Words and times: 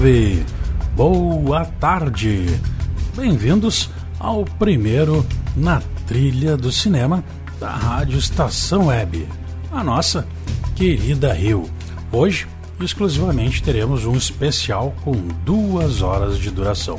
Salve! 0.00 0.46
Boa 0.96 1.66
tarde! 1.78 2.46
Bem-vindos 3.14 3.90
ao 4.18 4.46
primeiro 4.46 5.26
Na 5.54 5.82
Trilha 6.06 6.56
do 6.56 6.72
Cinema 6.72 7.22
da 7.60 7.68
Rádio 7.68 8.18
Estação 8.18 8.86
Web, 8.86 9.28
a 9.70 9.84
nossa 9.84 10.26
querida 10.74 11.34
Rio. 11.34 11.68
Hoje, 12.10 12.48
exclusivamente, 12.80 13.62
teremos 13.62 14.06
um 14.06 14.14
especial 14.14 14.94
com 15.04 15.12
duas 15.44 16.00
horas 16.00 16.38
de 16.38 16.50
duração. 16.50 16.98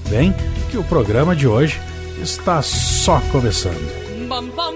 Vem 0.05 0.33
que 0.71 0.77
o 0.77 0.83
programa 0.83 1.35
de 1.35 1.45
hoje 1.45 1.81
está 2.21 2.61
só 2.61 3.19
começando. 3.31 4.27
Bam, 4.29 4.47
bam, 4.47 4.73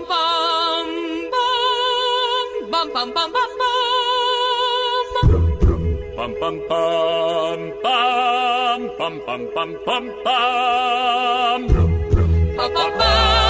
bam, 12.97 13.48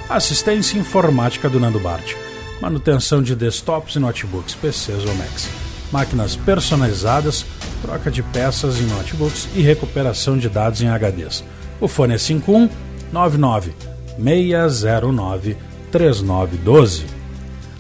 Assistência 0.10 0.80
informática 0.80 1.48
do 1.48 1.60
Nando 1.60 1.80
Bart 1.80 2.16
manutenção 2.62 3.22
de 3.22 3.36
desktops 3.36 3.96
e 3.96 4.00
notebooks, 4.00 4.56
PCs 4.56 5.06
ou 5.06 5.16
Macs, 5.16 5.50
máquinas 5.92 6.36
personalizadas, 6.36 7.46
troca 7.82 8.12
de 8.12 8.22
peças 8.22 8.80
em 8.80 8.86
notebooks 8.86 9.48
e 9.56 9.62
recuperação 9.62 10.38
de 10.38 10.50
dados 10.50 10.82
em 10.82 10.88
HDs. 10.88 11.44
O 11.80 11.88
fone 11.88 12.16
é 12.16 12.18
51 12.18 12.70
99 13.12 13.74
609 14.22 15.58
3912. 15.92 17.06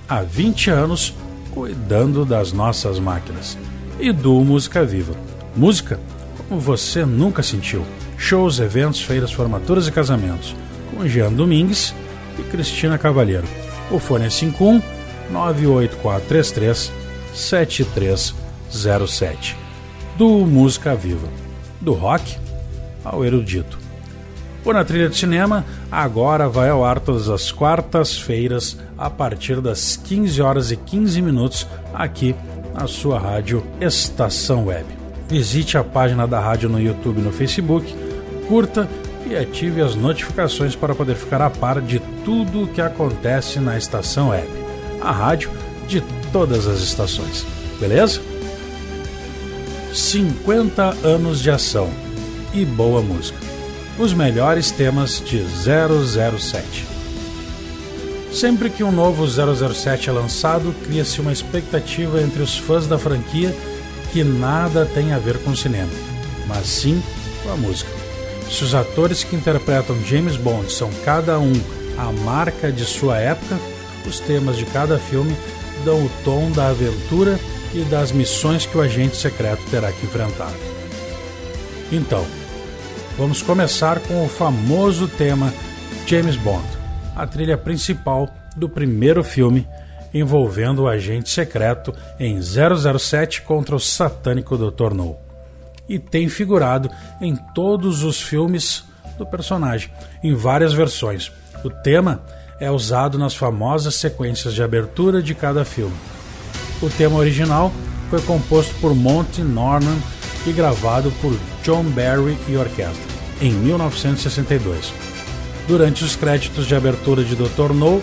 Há 0.08 0.22
20 0.24 0.70
anos 0.72 1.14
cuidando 1.52 2.26
das 2.26 2.52
nossas 2.52 2.98
máquinas. 3.00 3.58
E 4.00 4.12
do 4.14 4.34
Música 4.44 4.84
Viva. 4.86 5.14
Música 5.56 6.00
como 6.48 6.60
você 6.60 7.06
nunca 7.06 7.44
sentiu. 7.44 7.86
Shows, 8.18 8.60
eventos, 8.60 9.02
feiras, 9.02 9.32
formaturas 9.32 9.88
e 9.88 9.92
casamentos. 9.92 10.56
Com 10.90 11.08
Jean 11.08 11.32
Domingues 11.34 11.94
e 12.40 12.44
Cristina 12.44 12.98
Cavalheiro 12.98 13.46
o 13.92 14.00
fone 14.00 14.26
é 14.26 14.30
51 14.30 14.82
98433 15.32 16.92
7307. 17.34 19.56
Do 20.18 20.46
Música 20.46 20.96
Viva. 20.96 21.28
Do 21.80 21.94
rock 21.94 22.38
ao 23.04 23.24
erudito. 23.24 23.78
O 24.66 24.74
Na 24.74 24.84
Trilha 24.84 25.08
de 25.08 25.16
Cinema 25.16 25.66
agora 25.90 26.50
vai 26.50 26.70
ao 26.70 26.84
ar 26.84 27.00
todas 27.00 27.30
as 27.30 27.52
quartas-feiras 27.52 28.78
a 28.98 29.10
partir 29.10 29.62
das 29.62 29.96
15 29.96 30.42
horas 30.42 30.72
e 30.72 30.76
15 30.76 31.22
minutos 31.22 31.66
aqui 31.94 32.36
na 32.74 32.88
sua 32.88 33.18
rádio 33.18 33.66
Estação 33.80 34.66
Web. 34.66 34.86
Visite 35.30 35.78
a 35.78 35.84
página 35.84 36.28
da 36.28 36.40
rádio 36.40 36.68
no 36.68 36.80
YouTube 36.80 37.20
e 37.20 37.24
no 37.24 37.32
Facebook, 37.32 37.96
curta 38.48 38.90
e 39.26 39.36
ative 39.36 39.82
as 39.82 39.96
notificações 39.96 40.76
para 40.76 40.96
poder 40.96 41.16
ficar 41.16 41.42
a 41.42 41.50
par 41.50 41.82
de 41.82 42.00
tudo 42.24 42.64
o 42.64 42.68
que 42.68 42.82
acontece 42.82 43.60
na 43.60 43.78
estação 43.78 44.30
web, 44.30 44.48
a 45.02 45.12
rádio 45.12 45.52
de 45.88 46.02
todas 46.32 46.68
as 46.68 46.82
estações. 46.82 47.46
beleza? 47.80 48.22
50 49.94 50.84
anos 51.04 51.42
de 51.42 51.50
ação 51.50 51.90
e 52.54 52.64
boa 52.64 53.02
música. 53.02 53.40
Os 53.98 54.14
melhores 54.14 54.72
temas 54.72 55.22
de 55.26 55.44
007. 55.44 56.86
Sempre 58.32 58.70
que 58.70 58.84
um 58.84 58.92
novo 58.92 59.26
007 59.28 60.10
é 60.10 60.14
lançado, 60.14 60.74
cria-se 60.86 61.20
uma 61.20 61.34
expectativa 61.34 62.22
entre 62.22 62.42
os 62.42 62.58
fãs 62.58 62.88
da 62.88 62.98
franquia 62.98 63.54
que 64.12 64.24
nada 64.24 64.86
tem 64.86 65.14
a 65.14 65.20
ver 65.20 65.40
com 65.40 65.52
o 65.52 65.58
cinema, 65.58 65.92
mas 66.48 66.68
sim 66.68 67.02
com 67.44 67.52
a 67.52 67.58
música. 67.58 67.99
Se 68.50 68.64
os 68.64 68.74
atores 68.74 69.24
que 69.24 69.36
interpretam 69.36 69.96
James 70.04 70.36
Bond 70.36 70.72
são 70.72 70.90
cada 71.06 71.40
um 71.40 71.54
a 71.98 72.12
marca 72.12 72.72
de 72.72 72.84
sua 72.84 73.18
época, 73.18 73.58
os 74.06 74.20
temas 74.20 74.58
de 74.58 74.66
cada 74.66 74.98
filme 74.98 75.36
dão 75.86 76.06
o 76.06 76.12
tom 76.24 76.52
da 76.52 76.70
aventura 76.70 77.40
e 77.74 77.82
das 77.84 78.12
missões 78.12 78.66
que 78.66 78.78
o 78.78 78.82
agente 78.82 79.16
secreto 79.16 79.62
terá 79.70 79.92
que 79.92 80.06
enfrentar. 80.06 80.52
Então, 81.92 82.26
vamos 83.18 83.42
começar 83.42 84.00
com 84.00 84.26
o 84.26 84.30
famoso 84.30 85.08
tema 85.08 85.54
James 86.08 86.36
Bond, 86.36 86.66
a 87.16 87.28
trilha 87.28 87.58
principal 87.58 88.28
do 88.56 88.68
primeiro 88.68 89.24
filme 89.24 89.68
envolvendo 90.14 90.84
o 90.84 90.88
agente 90.88 91.30
secreto 91.30 91.94
em 92.20 92.40
007 92.42 93.44
contra 93.44 93.76
o 93.76 93.80
satânico 93.80 94.58
Dr. 94.58 94.94
No. 94.94 95.29
E 95.90 96.00
tem 96.00 96.30
figurado 96.30 96.90
em 97.20 97.36
todos 97.36 98.04
os 98.04 98.22
filmes 98.22 98.86
do 99.18 99.26
personagem, 99.26 99.92
em 100.24 100.34
várias 100.36 100.72
versões. 100.72 101.32
O 101.64 101.70
tema 101.70 102.22
é 102.60 102.72
usado 102.72 103.18
nas 103.18 103.36
famosas 103.36 103.96
sequências 103.96 104.54
de 104.54 104.64
abertura 104.64 105.22
de 105.22 105.36
cada 105.36 105.66
filme. 105.66 105.96
O 106.82 106.90
tema 106.90 107.18
original 107.18 107.74
foi 108.10 108.22
composto 108.22 108.74
por 108.76 108.96
Monty 108.96 109.42
Norman 109.42 109.98
e 110.46 110.54
gravado 110.54 111.12
por 111.22 111.38
John 111.64 111.84
Barry 111.84 112.38
e 112.48 112.56
orquestra 112.56 113.10
em 113.42 113.52
1962. 113.52 114.94
Durante 115.68 116.04
os 116.04 116.16
créditos 116.16 116.66
de 116.66 116.76
abertura 116.76 117.24
de 117.24 117.36
Dr. 117.36 117.74
No, 117.74 118.02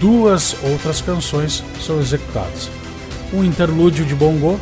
duas 0.00 0.56
outras 0.62 1.00
canções 1.00 1.62
são 1.80 2.00
executadas: 2.00 2.70
um 3.32 3.44
interlúdio 3.44 4.04
de 4.04 4.14
bongô 4.14 4.58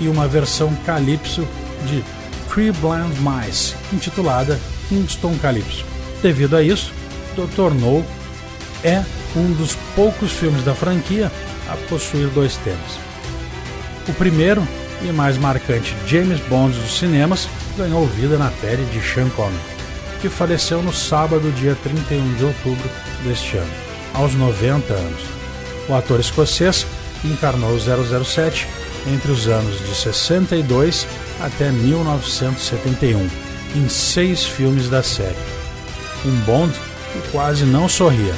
e 0.00 0.08
uma 0.08 0.26
versão 0.26 0.74
calypso 0.86 1.46
de 1.84 2.04
Three 2.48 2.72
Blind 2.72 3.14
Mice, 3.18 3.74
intitulada 3.92 4.58
Kingston 4.88 5.36
Calypso. 5.38 5.84
Devido 6.22 6.56
a 6.56 6.62
isso, 6.62 6.92
Dr. 7.34 7.74
No 7.74 8.04
é 8.82 9.02
um 9.34 9.52
dos 9.52 9.76
poucos 9.96 10.32
filmes 10.32 10.64
da 10.64 10.74
franquia 10.74 11.30
a 11.68 11.76
possuir 11.88 12.28
dois 12.28 12.56
temas. 12.58 12.98
O 14.08 14.12
primeiro 14.12 14.66
e 15.02 15.12
mais 15.12 15.36
marcante 15.38 15.94
James 16.06 16.40
Bond 16.40 16.78
dos 16.78 16.98
cinemas 16.98 17.48
ganhou 17.76 18.06
vida 18.06 18.36
na 18.36 18.50
pele 18.60 18.84
de 18.92 19.00
Sean 19.00 19.28
Connery, 19.30 19.58
que 20.20 20.28
faleceu 20.28 20.82
no 20.82 20.92
sábado, 20.92 21.50
dia 21.52 21.76
31 21.82 22.34
de 22.34 22.44
outubro 22.44 22.88
deste 23.24 23.56
ano, 23.56 23.72
aos 24.12 24.34
90 24.34 24.92
anos. 24.92 25.22
O 25.88 25.94
ator 25.94 26.20
escocês 26.20 26.86
encarnou 27.24 27.76
007 27.78 28.66
entre 29.06 29.30
os 29.30 29.48
anos 29.48 29.78
de 29.78 29.94
62 29.94 31.06
até 31.40 31.70
1971, 31.70 33.28
em 33.76 33.88
seis 33.88 34.44
filmes 34.44 34.88
da 34.88 35.02
série. 35.02 35.36
Um 36.24 36.34
Bond 36.40 36.72
que 37.12 37.30
quase 37.30 37.64
não 37.64 37.88
sorria, 37.88 38.34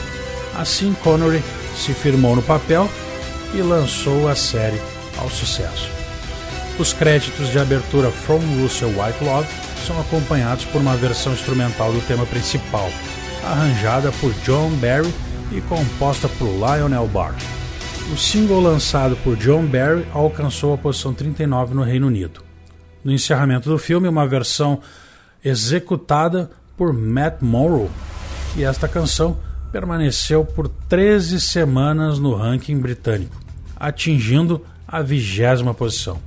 Assim, 0.56 0.94
Connery 1.04 1.42
se 1.76 1.92
firmou 1.92 2.34
no 2.34 2.42
papel 2.42 2.88
e 3.54 3.60
lançou 3.60 4.28
a 4.28 4.34
série 4.34 4.80
ao 5.18 5.28
sucesso. 5.28 5.90
Os 6.78 6.92
créditos 6.92 7.50
de 7.50 7.58
abertura 7.58 8.10
From 8.10 8.40
Russia 8.60 8.86
White 8.86 9.22
Love 9.22 9.48
são 9.86 10.00
acompanhados 10.00 10.64
por 10.64 10.80
uma 10.80 10.96
versão 10.96 11.32
instrumental 11.32 11.92
do 11.92 12.00
tema 12.06 12.24
principal, 12.26 12.90
arranjada 13.44 14.10
por 14.12 14.32
John 14.44 14.70
Barry 14.76 15.12
e 15.52 15.60
composta 15.60 16.28
por 16.28 16.46
Lionel 16.46 17.06
Barr. 17.06 17.34
O 18.12 18.16
single 18.16 18.60
lançado 18.60 19.16
por 19.16 19.36
John 19.36 19.66
Barry 19.66 20.06
alcançou 20.12 20.72
a 20.72 20.78
posição 20.78 21.12
39 21.12 21.74
no 21.74 21.82
Reino 21.82 22.06
Unido. 22.06 22.40
No 23.02 23.12
encerramento 23.12 23.68
do 23.68 23.78
filme, 23.78 24.06
uma 24.06 24.26
versão 24.28 24.80
executada 25.44 26.48
por 26.76 26.92
Matt 26.92 27.42
Morrow, 27.42 27.90
e 28.56 28.62
esta 28.62 28.86
canção 28.86 29.36
permaneceu 29.72 30.44
por 30.44 30.68
13 30.68 31.40
semanas 31.40 32.20
no 32.20 32.32
ranking 32.34 32.78
britânico, 32.78 33.36
atingindo 33.74 34.64
a 34.86 35.02
vigésima 35.02 35.74
posição. 35.74 36.20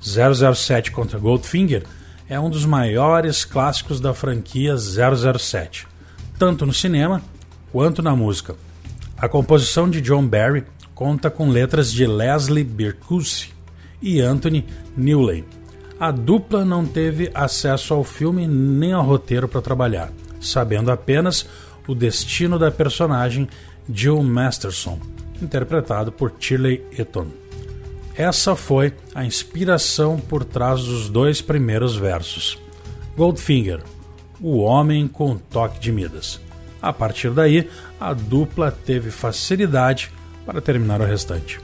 007 0.00 0.90
contra 0.90 1.20
Goldfinger 1.20 1.84
é 2.28 2.38
um 2.38 2.50
dos 2.50 2.66
maiores 2.66 3.44
clássicos 3.44 4.00
da 4.00 4.12
franquia 4.12 4.76
007, 4.76 5.86
tanto 6.36 6.66
no 6.66 6.74
cinema 6.74 7.22
quanto 7.70 8.02
na 8.02 8.16
música. 8.16 8.56
A 9.22 9.28
composição 9.28 9.88
de 9.88 10.00
John 10.00 10.26
Barry 10.26 10.64
conta 10.96 11.30
com 11.30 11.48
letras 11.48 11.92
de 11.92 12.04
Leslie 12.04 12.64
Bercusi 12.64 13.50
e 14.02 14.20
Anthony 14.20 14.66
Newley. 14.96 15.44
A 16.00 16.10
dupla 16.10 16.64
não 16.64 16.84
teve 16.84 17.30
acesso 17.32 17.94
ao 17.94 18.02
filme 18.02 18.48
nem 18.48 18.92
ao 18.92 19.04
roteiro 19.04 19.46
para 19.46 19.62
trabalhar, 19.62 20.10
sabendo 20.40 20.90
apenas 20.90 21.48
o 21.86 21.94
destino 21.94 22.58
da 22.58 22.72
personagem 22.72 23.46
Jill 23.88 24.20
Masterson, 24.24 24.98
interpretado 25.40 26.10
por 26.10 26.32
Shirley 26.40 26.84
Eaton. 26.98 27.28
Essa 28.16 28.56
foi 28.56 28.92
a 29.14 29.24
inspiração 29.24 30.18
por 30.18 30.44
trás 30.44 30.82
dos 30.82 31.08
dois 31.08 31.40
primeiros 31.40 31.94
versos. 31.94 32.60
Goldfinger, 33.16 33.84
o 34.40 34.58
homem 34.58 35.06
com 35.06 35.36
toque 35.36 35.78
de 35.78 35.92
Midas. 35.92 36.40
A 36.82 36.92
partir 36.92 37.30
daí, 37.30 37.70
a 38.08 38.14
dupla 38.14 38.72
teve 38.72 39.10
facilidade 39.10 40.10
para 40.44 40.60
terminar 40.60 41.00
o 41.00 41.04
restante. 41.04 41.60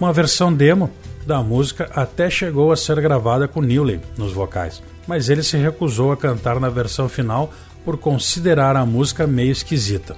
Uma 0.00 0.12
versão 0.12 0.52
demo 0.52 0.90
da 1.24 1.40
música 1.42 1.88
até 1.94 2.28
chegou 2.28 2.72
a 2.72 2.76
ser 2.76 3.00
gravada 3.00 3.46
com 3.46 3.62
Newley 3.62 4.00
nos 4.18 4.32
vocais, 4.32 4.82
mas 5.06 5.28
ele 5.28 5.44
se 5.44 5.56
recusou 5.56 6.10
a 6.10 6.16
cantar 6.16 6.58
na 6.58 6.68
versão 6.68 7.08
final 7.08 7.52
por 7.84 7.96
considerar 7.96 8.74
a 8.76 8.84
música 8.84 9.26
meio 9.26 9.52
esquisita. 9.52 10.16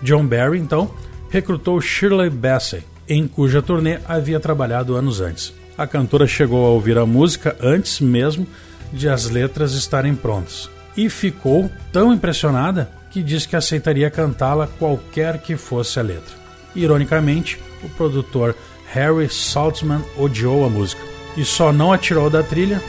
John 0.00 0.26
Barry, 0.26 0.58
então, 0.58 0.90
recrutou 1.28 1.80
Shirley 1.80 2.30
Bassey, 2.30 2.84
em 3.06 3.28
cuja 3.28 3.60
turnê 3.60 3.98
havia 4.08 4.40
trabalhado 4.40 4.96
anos 4.96 5.20
antes. 5.20 5.52
A 5.76 5.86
cantora 5.86 6.26
chegou 6.26 6.64
a 6.64 6.70
ouvir 6.70 6.96
a 6.96 7.04
música 7.04 7.54
antes 7.60 8.00
mesmo 8.00 8.46
de 8.92 9.08
as 9.08 9.28
letras 9.28 9.72
estarem 9.74 10.14
prontas 10.14 10.70
e 10.96 11.10
ficou 11.10 11.70
tão 11.92 12.12
impressionada 12.12 12.88
que 13.14 13.22
disse 13.22 13.46
que 13.46 13.54
aceitaria 13.54 14.10
cantá-la 14.10 14.66
qualquer 14.66 15.38
que 15.38 15.56
fosse 15.56 16.00
a 16.00 16.02
letra. 16.02 16.34
Ironicamente, 16.74 17.60
o 17.84 17.88
produtor 17.90 18.56
Harry 18.92 19.28
Saltzman 19.28 20.04
odiou 20.18 20.64
a 20.64 20.68
música 20.68 21.00
e 21.36 21.44
só 21.44 21.72
não 21.72 21.92
a 21.92 21.98
tirou 21.98 22.28
da 22.28 22.42
trilha, 22.42 22.82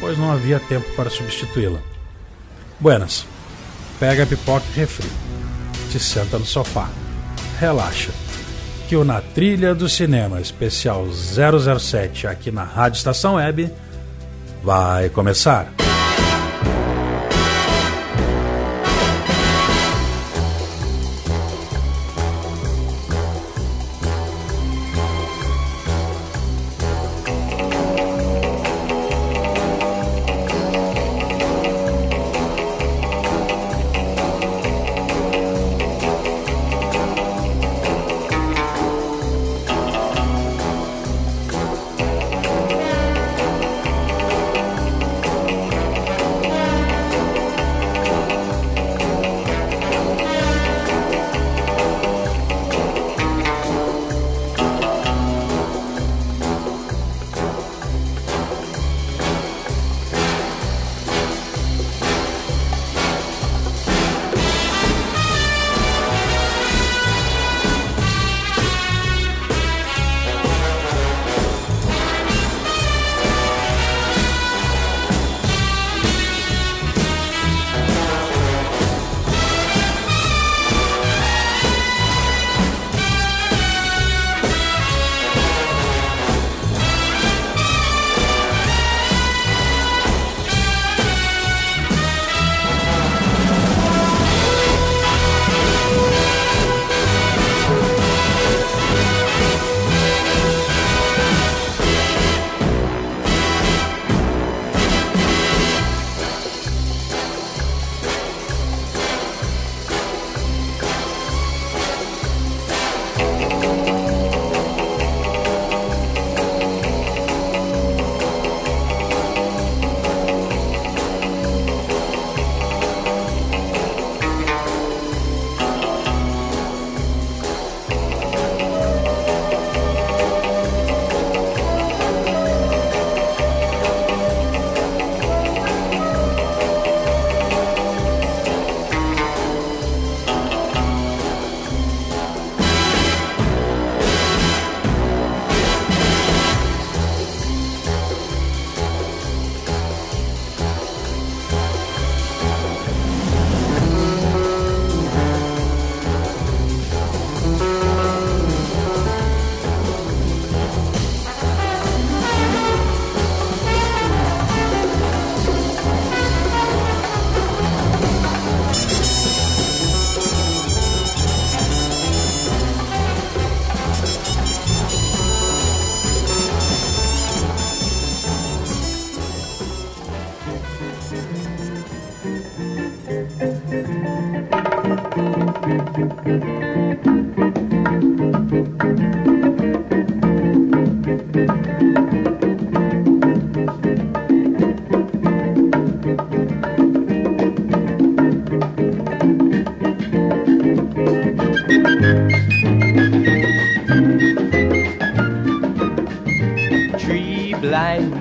pois 0.00 0.18
não 0.18 0.32
havia 0.32 0.58
tempo 0.58 0.84
para 0.96 1.08
substituí-la. 1.08 1.78
Buenas 2.80 3.24
pega 4.00 4.24
a 4.24 4.26
pipoca 4.26 4.64
e 4.74 4.80
refri, 4.80 5.08
te 5.92 6.00
senta 6.00 6.40
no 6.40 6.44
sofá, 6.44 6.88
relaxa, 7.60 8.10
que 8.88 8.96
o 8.96 9.04
Na 9.04 9.20
Trilha 9.20 9.76
do 9.76 9.88
Cinema 9.88 10.40
Especial 10.40 11.06
007 11.08 12.26
aqui 12.26 12.50
na 12.50 12.64
Rádio 12.64 12.96
Estação 12.96 13.34
Web 13.34 13.72
vai 14.64 15.08
começar. 15.08 15.72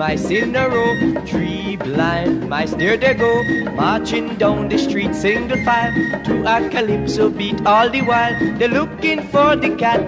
Mice 0.07 0.29
in 0.31 0.55
a 0.55 0.69
row. 0.69 0.91
Three 1.25 1.75
blind 1.75 2.47
mice, 2.49 2.73
there 2.81 2.95
they 2.95 3.13
go, 3.13 3.31
marching 3.71 4.35
down 4.37 4.69
the 4.69 4.77
street 4.77 5.13
single 5.13 5.61
file 5.65 6.23
to 6.27 6.35
a 6.51 6.69
calypso 6.69 7.29
beat 7.29 7.65
all 7.65 7.89
the 7.89 8.01
while. 8.03 8.39
They're 8.57 8.69
looking 8.69 9.27
for 9.27 9.57
the 9.57 9.75
cat, 9.75 10.01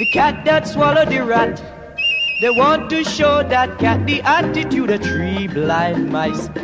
the 0.00 0.06
cat 0.12 0.44
that 0.44 0.66
swallowed 0.66 1.10
the 1.10 1.20
rat. 1.20 1.62
They 2.40 2.50
want 2.50 2.90
to 2.90 3.04
show 3.04 3.42
that 3.54 3.78
cat 3.78 4.06
the 4.06 4.22
attitude 4.22 4.90
of 4.90 5.02
three 5.02 5.46
blind 5.46 6.10
mice. 6.10 6.48
mice 6.48 6.55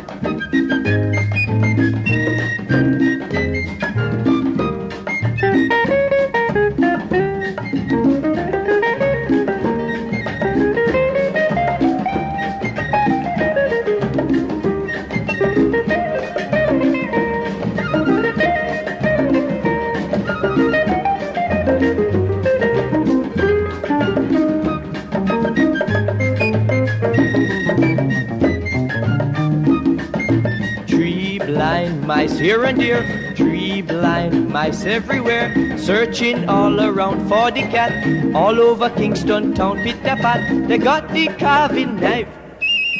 everywhere, 34.85 35.77
searching 35.77 36.49
all 36.49 36.79
around 36.81 37.27
for 37.27 37.51
the 37.51 37.61
cat. 37.61 37.91
All 38.35 38.59
over 38.59 38.89
Kingston 38.89 39.53
town, 39.53 39.81
pit 39.83 39.97
the 40.03 40.15
pat, 40.15 40.67
they 40.67 40.77
got 40.77 41.09
the 41.09 41.27
carving 41.27 41.95
knife 41.99 42.27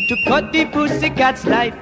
to 0.07 0.15
cut 0.27 0.51
the 0.51 0.65
pussy 0.65 1.09
cat's 1.09 1.45
life. 1.45 1.75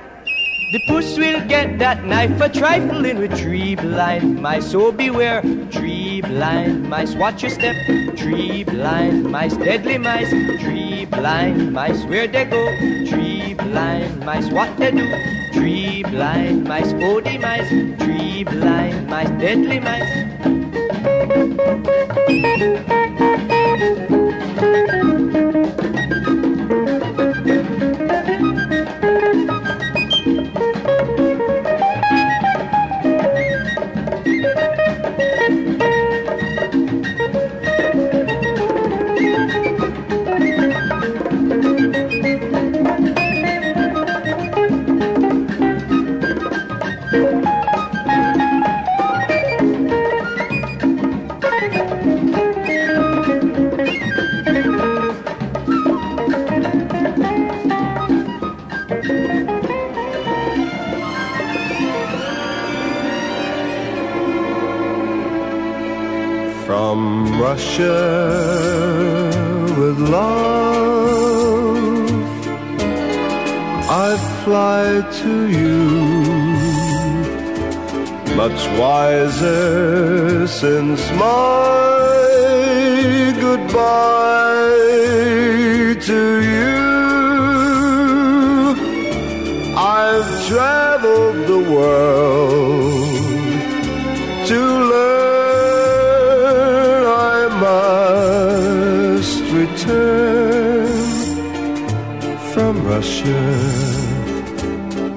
The 0.72 0.80
puss 0.88 1.18
will 1.18 1.46
get 1.48 1.80
that 1.80 2.06
knife 2.06 2.38
for 2.38 2.48
trifling 2.48 3.18
with 3.20 3.38
three 3.38 3.76
blind 3.76 4.42
mice. 4.42 4.72
So 4.72 4.94
beware, 4.94 5.42
three 5.70 6.22
blind 6.22 6.90
mice. 6.90 7.14
Watch 7.14 7.44
your 7.44 7.52
step. 7.52 7.76
Three 8.16 8.64
blind 8.64 9.26
mice, 9.26 9.58
deadly 9.58 9.98
mice. 9.98 10.30
Three 10.62 11.04
blind 11.06 11.74
mice, 11.74 12.06
where 12.06 12.26
they 12.26 12.46
go? 12.46 12.64
Three 13.06 13.54
blind 13.54 14.22
mice, 14.26 14.50
what 14.50 14.78
they 14.78 14.92
do? 14.92 15.06
Three 15.52 16.04
blind 16.04 16.64
mice, 16.64 16.94
oh 17.04 17.20
the 17.20 17.38
mice. 17.38 17.68
Three 18.00 18.11
blind 18.44 19.08
mice, 19.08 19.30
deadly 19.40 19.80
mice. 19.80 20.12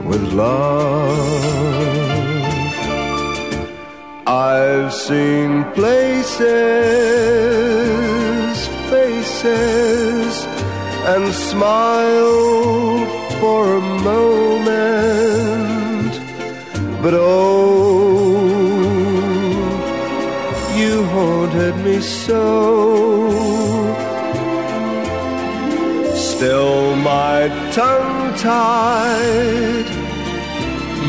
With 0.08 0.22
love. 0.32 1.44
I've 4.26 4.92
seen 4.92 5.64
places, 5.72 6.40
faces, 8.90 10.46
and 11.12 11.24
smiled 11.34 13.08
for 13.40 13.76
a 13.76 13.80
moment, 14.10 16.12
but 17.02 17.14
oh, 17.14 18.44
you 20.78 21.04
haunted 21.14 21.76
me 21.84 22.00
so. 22.00 22.42
Still 26.14 26.96
my 26.96 27.48
tongue 27.72 28.23
tied. 28.38 29.86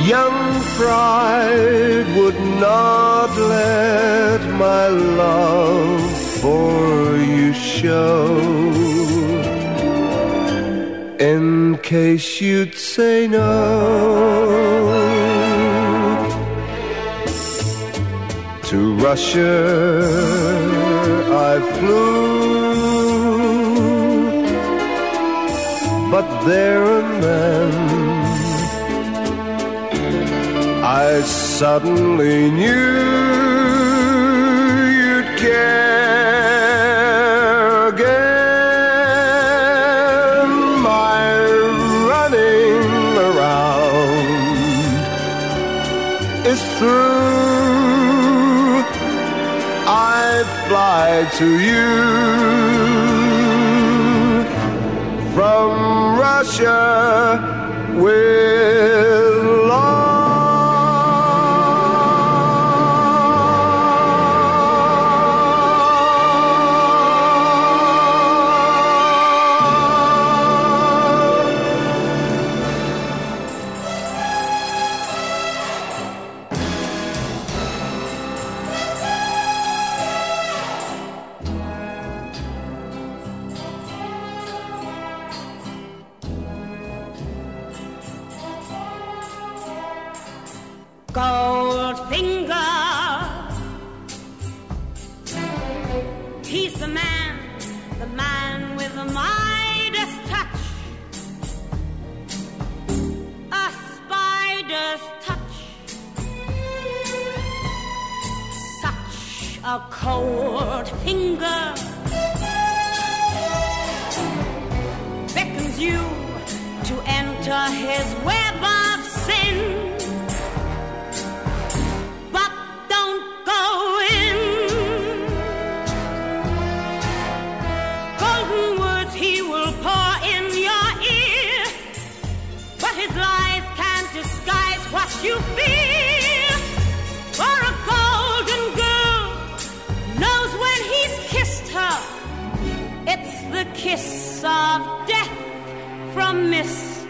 Young 0.05 0.61
pride 0.77 2.07
would 2.17 2.39
not 2.59 3.31
let 3.37 4.41
my 4.65 4.87
love 4.87 6.01
for 6.41 7.17
you 7.17 7.53
show. 7.53 8.25
In 11.19 11.77
case 11.81 12.41
you'd 12.41 12.75
say 12.75 13.27
no. 13.27 13.45
To 18.69 18.95
Russia 18.95 19.55
I 21.31 21.59
flew 21.77 22.45
but 26.15 26.45
there 26.45 26.94
then 27.21 27.71
I 30.83 31.21
suddenly 31.21 32.51
knew 32.51 32.95
you'd 34.99 35.29
care 35.37 36.65
again. 37.87 38.45
My 40.81 41.25
running 42.11 43.17
around 43.29 44.27
is 46.45 46.61
through. 46.77 47.25
I 49.87 50.43
fly 50.67 51.09
to 51.39 51.47
you 51.67 51.89
from 55.35 55.74
wash 56.45 56.59
away. 57.95 58.54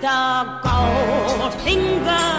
Mr. 0.06 0.62
Goldfinger. 0.62 1.56
Pretty 1.64 2.35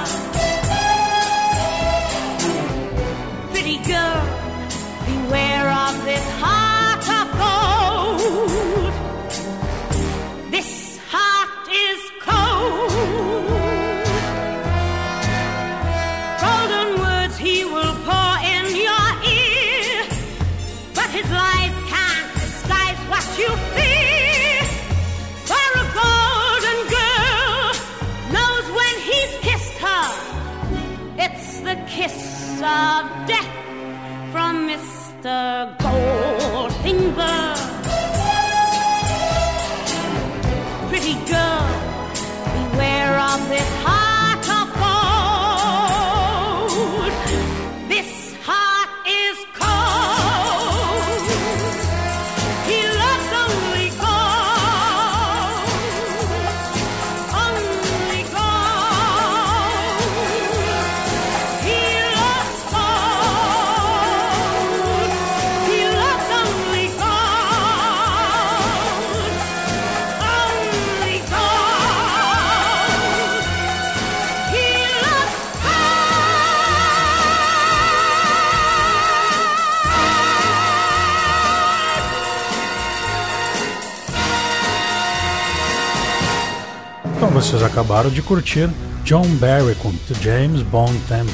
acabaram 87.77 88.09
de 88.09 88.23
curtir 88.23 88.71
John 89.05 89.27
Barry 89.37 89.75
com 89.75 89.93
The 89.93 90.15
James 90.23 90.63
Bond 90.63 90.99
Theme 91.07 91.29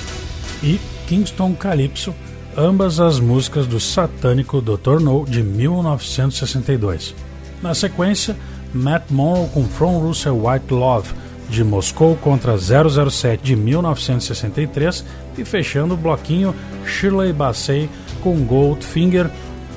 e 0.61 0.81
Kingston 1.07 1.55
Calypso, 1.55 2.13
ambas 2.57 2.99
as 2.99 3.21
músicas 3.21 3.65
do 3.65 3.79
satânico 3.79 4.61
Dr. 4.61 4.99
No 5.01 5.25
de 5.25 5.41
1962. 5.41 7.15
Na 7.63 7.75
sequência, 7.75 8.37
Matt 8.75 9.05
Monro 9.11 9.47
com 9.51 9.63
From 9.69 9.99
Russia 9.99 10.33
White 10.33 10.75
Love 10.75 11.11
de 11.49 11.63
Moscou 11.63 12.17
contra 12.17 12.59
007 12.59 13.45
de 13.45 13.55
1963 13.55 15.05
e 15.39 15.45
fechando 15.45 15.95
o 15.95 15.97
bloquinho 15.97 16.53
Shirley 16.85 17.33
Bassey 17.33 17.89
com 18.21 18.45
Goldfinger 18.45 19.31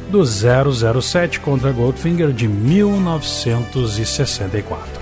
do 0.09 0.25
007 0.25 1.41
contra 1.41 1.71
Goldfinger 1.71 2.33
de 2.33 2.47
1964. 2.47 4.94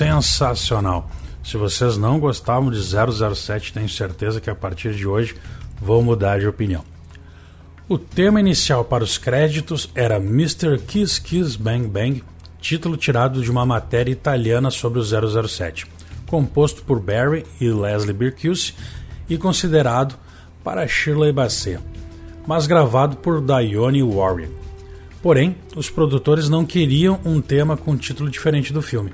Sensacional. 0.00 1.10
Se 1.44 1.58
vocês 1.58 1.98
não 1.98 2.18
gostavam 2.18 2.70
de 2.70 2.80
007, 2.80 3.70
tenho 3.74 3.86
certeza 3.86 4.40
que 4.40 4.48
a 4.48 4.54
partir 4.54 4.94
de 4.94 5.06
hoje 5.06 5.36
vão 5.78 6.00
mudar 6.00 6.40
de 6.40 6.46
opinião. 6.46 6.82
O 7.86 7.98
tema 7.98 8.40
inicial 8.40 8.82
para 8.82 9.04
os 9.04 9.18
créditos 9.18 9.90
era 9.94 10.16
Mr. 10.16 10.78
Kiss 10.86 11.20
Kiss 11.20 11.58
Bang 11.58 11.86
Bang, 11.86 12.24
título 12.62 12.96
tirado 12.96 13.42
de 13.42 13.50
uma 13.50 13.66
matéria 13.66 14.10
italiana 14.10 14.70
sobre 14.70 15.00
o 15.00 15.04
007, 15.04 15.86
composto 16.26 16.82
por 16.82 16.98
Barry 16.98 17.44
e 17.60 17.68
Leslie 17.68 18.14
Bircuse 18.14 18.72
e 19.28 19.36
considerado 19.36 20.14
para 20.64 20.88
Shirley 20.88 21.30
Bassey, 21.30 21.78
mas 22.46 22.66
gravado 22.66 23.18
por 23.18 23.42
Dione 23.42 24.02
Warren. 24.02 24.48
Porém, 25.22 25.56
os 25.76 25.90
produtores 25.90 26.48
não 26.48 26.64
queriam 26.64 27.20
um 27.22 27.38
tema 27.38 27.76
com 27.76 27.94
título 27.98 28.30
diferente 28.30 28.72
do 28.72 28.80
filme. 28.80 29.12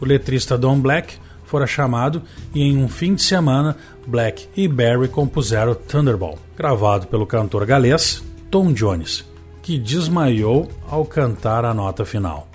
O 0.00 0.04
letrista 0.04 0.56
Don 0.58 0.80
Black 0.80 1.14
fora 1.46 1.66
chamado 1.66 2.22
e 2.54 2.62
em 2.62 2.76
um 2.76 2.88
fim 2.88 3.14
de 3.14 3.22
semana 3.22 3.76
Black 4.06 4.48
e 4.56 4.68
Barry 4.68 5.08
compuseram 5.08 5.74
Thunderball, 5.74 6.38
gravado 6.56 7.06
pelo 7.06 7.26
cantor 7.26 7.64
galês 7.64 8.22
Tom 8.50 8.72
Jones, 8.72 9.24
que 9.62 9.78
desmaiou 9.78 10.70
ao 10.88 11.04
cantar 11.04 11.64
a 11.64 11.72
nota 11.72 12.04
final. 12.04 12.48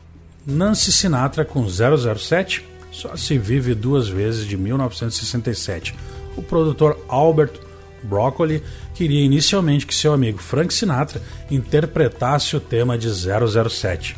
Nancy 0.46 0.92
Sinatra 0.92 1.46
com 1.46 1.66
007 1.68 2.66
só 2.92 3.16
se 3.16 3.38
vive 3.38 3.74
duas 3.74 4.10
vezes 4.10 4.46
de 4.46 4.58
1967. 4.58 5.96
O 6.36 6.42
produtor 6.42 7.00
Albert 7.08 7.54
Broccoli 8.04 8.64
queria 8.94 9.24
inicialmente 9.24 9.86
que 9.86 9.96
seu 9.96 10.14
amigo 10.14 10.40
Frank 10.40 10.74
Sinatra 10.74 11.22
interpretasse 11.50 12.56
o 12.56 12.60
tema 12.60 12.98
de 12.98 13.10
007, 13.10 14.18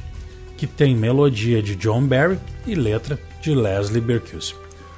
que 0.63 0.67
tem 0.67 0.95
melodia 0.95 1.61
de 1.61 1.75
John 1.75 2.07
Barry 2.07 2.39
e 2.65 2.73
letra 2.73 3.19
de 3.41 3.53
Leslie 3.53 3.99
Bercuse. 3.99 4.55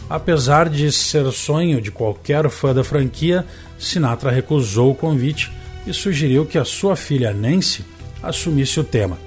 Apesar 0.08 0.70
de 0.70 0.92
ser 0.92 1.32
sonho 1.32 1.82
de 1.82 1.90
qualquer 1.90 2.48
fã 2.52 2.72
da 2.72 2.84
franquia, 2.84 3.44
Sinatra 3.80 4.30
recusou 4.30 4.92
o 4.92 4.96
convite 4.96 5.52
e 5.88 5.92
sugeriu 5.92 6.46
que 6.46 6.60
a 6.60 6.64
sua 6.64 6.96
filha 6.96 7.34
Nancy 7.34 7.84
assumisse 8.22 8.80
o 8.80 8.84
tema. 8.84 9.18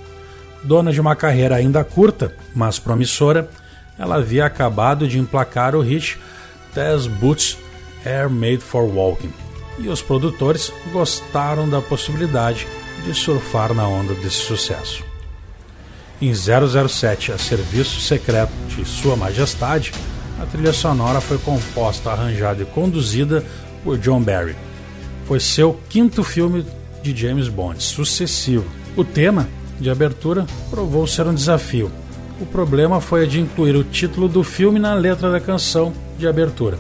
Dona 0.62 0.92
de 0.92 1.00
uma 1.00 1.16
carreira 1.16 1.56
ainda 1.56 1.82
curta, 1.82 2.32
mas 2.54 2.78
promissora, 2.78 3.50
ela 3.98 4.14
havia 4.14 4.46
acabado 4.46 5.08
de 5.08 5.18
emplacar 5.18 5.74
o 5.74 5.80
hit 5.80 6.20
Tess 6.72 7.08
Boots 7.08 7.58
Air 8.04 8.30
Made 8.30 8.58
for 8.58 8.84
Walking, 8.84 9.32
e 9.76 9.88
os 9.88 10.00
produtores 10.00 10.72
gostaram 10.92 11.68
da 11.68 11.82
possibilidade 11.82 12.64
de 13.04 13.12
surfar 13.12 13.74
na 13.74 13.88
onda 13.88 14.14
desse 14.14 14.36
sucesso. 14.36 15.07
Em 16.20 16.34
007, 16.34 17.30
a 17.30 17.38
serviço 17.38 18.00
secreto 18.00 18.50
de 18.68 18.84
Sua 18.84 19.14
Majestade, 19.14 19.92
a 20.40 20.46
trilha 20.46 20.72
sonora 20.72 21.20
foi 21.20 21.38
composta, 21.38 22.10
arranjada 22.10 22.62
e 22.62 22.66
conduzida 22.66 23.44
por 23.84 23.96
John 23.98 24.20
Barry. 24.20 24.56
Foi 25.26 25.38
seu 25.38 25.78
quinto 25.88 26.24
filme 26.24 26.66
de 27.02 27.16
James 27.16 27.48
Bond, 27.48 27.80
sucessivo. 27.82 28.64
O 28.96 29.04
tema 29.04 29.48
de 29.78 29.90
abertura 29.90 30.44
provou 30.70 31.06
ser 31.06 31.24
um 31.28 31.34
desafio. 31.34 31.90
O 32.40 32.46
problema 32.46 33.00
foi 33.00 33.22
a 33.22 33.26
de 33.26 33.40
incluir 33.40 33.76
o 33.76 33.84
título 33.84 34.28
do 34.28 34.42
filme 34.42 34.80
na 34.80 34.94
letra 34.94 35.30
da 35.30 35.38
canção 35.38 35.92
de 36.18 36.26
abertura. 36.26 36.78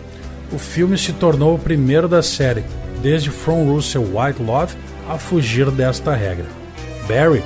O 0.52 0.58
filme 0.58 0.98
se 0.98 1.12
tornou 1.12 1.54
o 1.54 1.58
primeiro 1.58 2.08
da 2.08 2.22
série, 2.22 2.64
desde 3.00 3.30
From 3.30 3.70
Russell 3.72 4.02
White 4.02 4.42
Love, 4.42 4.74
a 5.08 5.16
fugir 5.16 5.70
desta 5.70 6.12
regra. 6.12 6.46
Barry 7.06 7.42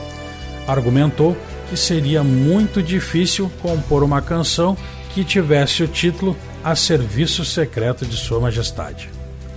argumentou 0.67 1.37
que 1.73 1.77
seria 1.79 2.23
muito 2.23 2.83
difícil 2.83 3.51
compor 3.63 4.03
uma 4.03 4.21
canção 4.21 4.77
que 5.15 5.25
tivesse 5.25 5.83
o 5.83 5.89
título 5.89 6.37
A 6.63 6.77
Serviço 6.77 7.47
Secreto 7.47 8.05
de 8.05 8.15
Sua 8.15 8.39
Majestade. 8.39 9.09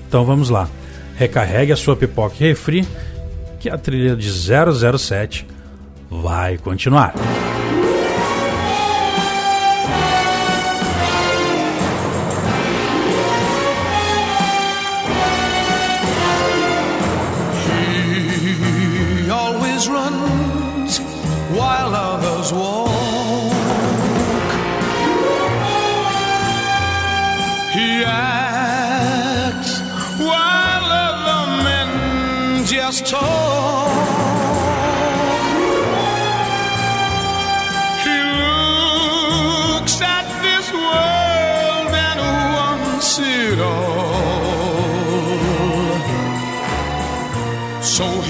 Então 0.08 0.23
vamos 0.23 0.49
lá, 0.49 0.69
recarregue 1.17 1.73
a 1.73 1.75
sua 1.75 1.93
pipoca 1.93 2.36
e 2.39 2.47
refri, 2.47 2.88
que 3.60 3.69
a 3.69 3.78
trilha 3.78 4.15
de 4.15 4.32
007 4.32 5.45
vai 6.10 6.58
continuar. 6.58 7.13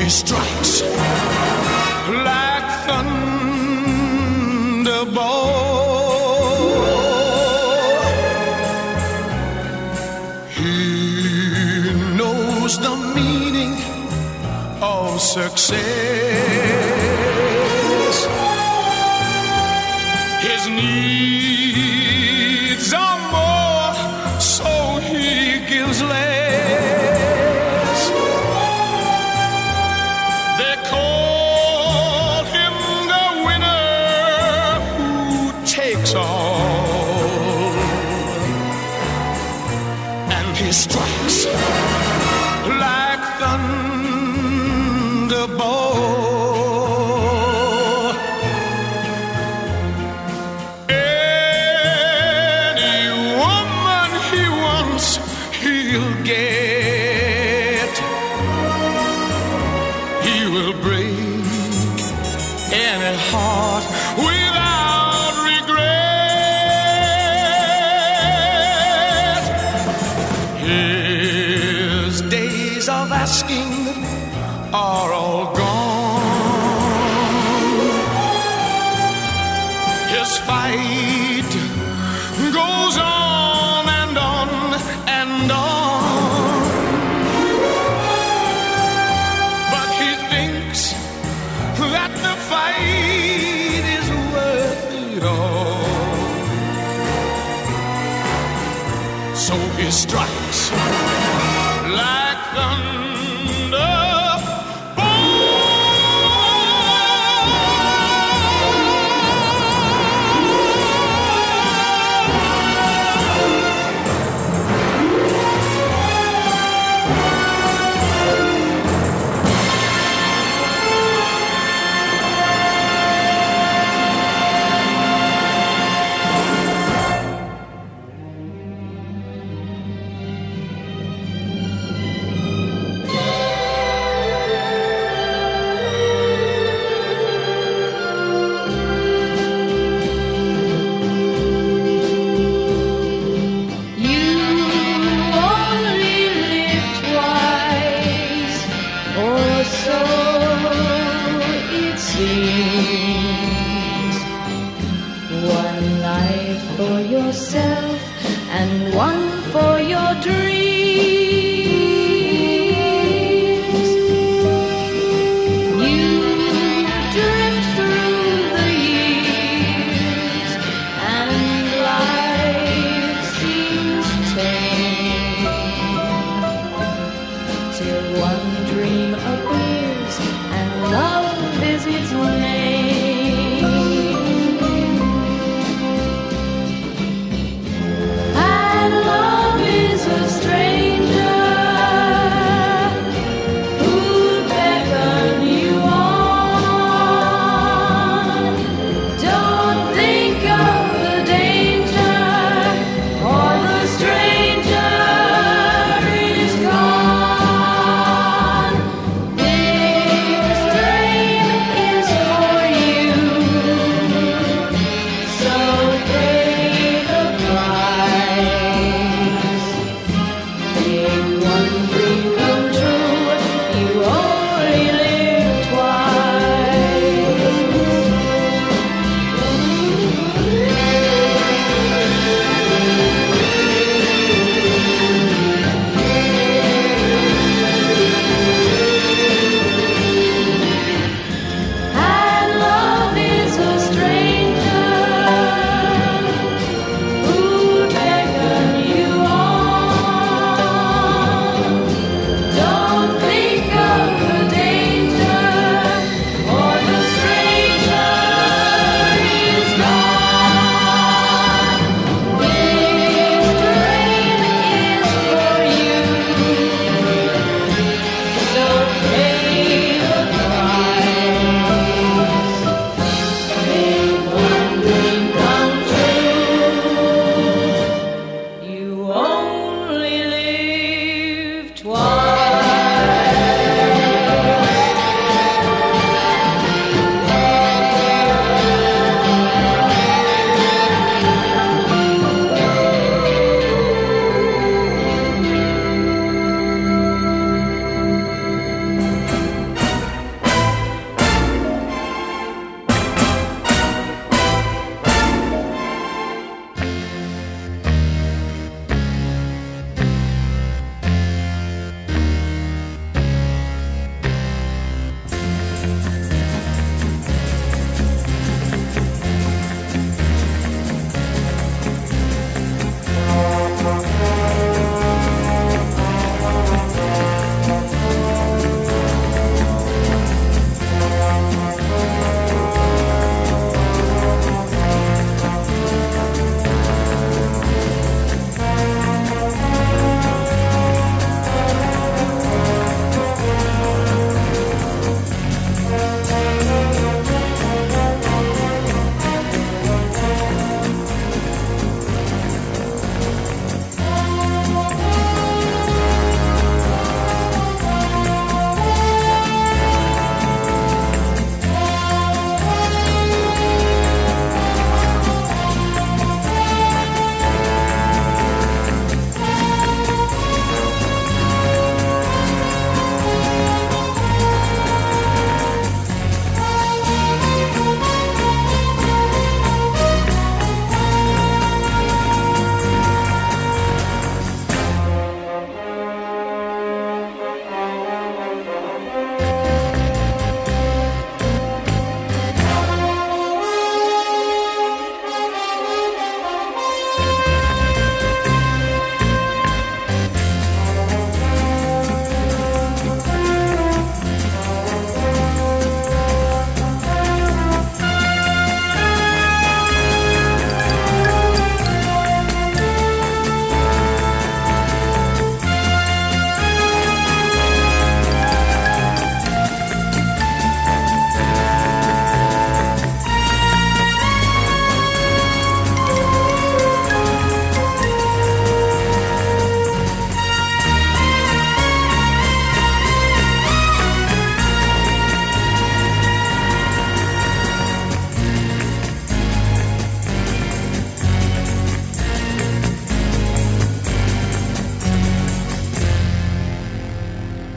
he 0.05 0.11
strikes 0.11 0.81
like 2.27 2.69
thunderbolt. 2.85 3.25
He 10.57 10.77
knows 12.19 12.77
the 12.85 12.95
meaning 13.15 13.73
of 14.79 15.19
success. 15.19 16.14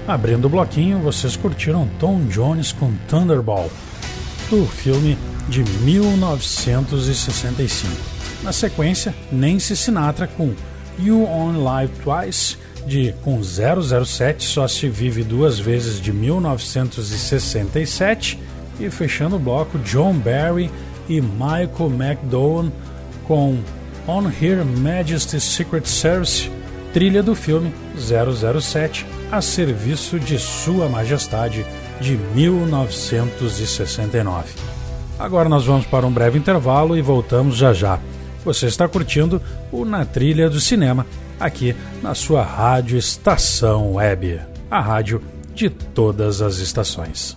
Abrindo 0.08 0.46
o 0.46 0.48
bloquinho, 0.48 0.98
vocês 1.00 1.36
curtiram 1.36 1.86
Tom 2.00 2.24
Jones 2.28 2.72
com 2.72 2.90
Thunderball, 3.06 3.70
do 4.48 4.64
filme 4.64 5.18
de 5.50 5.62
1965. 5.62 7.92
Na 8.42 8.50
sequência, 8.50 9.14
Nancy 9.30 9.76
Sinatra 9.76 10.26
com 10.26 10.54
You 10.98 11.30
Only 11.30 11.62
Live 11.62 11.92
Twice, 12.02 12.56
de 12.86 13.14
com 13.22 13.42
007 13.42 14.44
Só 14.44 14.66
se 14.66 14.88
vive 14.88 15.22
duas 15.22 15.58
vezes 15.58 16.00
de 16.00 16.10
1967 16.10 18.40
e 18.80 18.88
fechando 18.88 19.36
o 19.36 19.38
bloco 19.38 19.78
John 19.80 20.14
Barry 20.14 20.70
e 21.06 21.20
Michael 21.20 21.92
McDowell 21.94 22.72
com 23.26 23.58
On 24.06 24.30
Her 24.40 24.64
Majesty's 24.64 25.42
Secret 25.42 25.86
Service, 25.86 26.50
trilha 26.94 27.22
do 27.22 27.34
filme 27.34 27.74
007 27.94 29.17
a 29.30 29.40
serviço 29.40 30.18
de 30.18 30.38
Sua 30.38 30.88
Majestade 30.88 31.64
de 32.00 32.16
1969. 32.34 34.48
Agora 35.18 35.48
nós 35.48 35.64
vamos 35.64 35.86
para 35.86 36.06
um 36.06 36.12
breve 36.12 36.38
intervalo 36.38 36.96
e 36.96 37.02
voltamos 37.02 37.56
já 37.56 37.72
já. 37.72 37.98
Você 38.44 38.66
está 38.66 38.86
curtindo 38.86 39.42
o 39.70 39.84
Na 39.84 40.04
Trilha 40.04 40.48
do 40.48 40.60
Cinema, 40.60 41.04
aqui 41.38 41.74
na 42.02 42.14
sua 42.14 42.42
Rádio 42.42 42.96
Estação 42.96 43.94
Web, 43.94 44.40
a 44.70 44.80
rádio 44.80 45.20
de 45.54 45.68
todas 45.68 46.40
as 46.40 46.58
estações. 46.58 47.36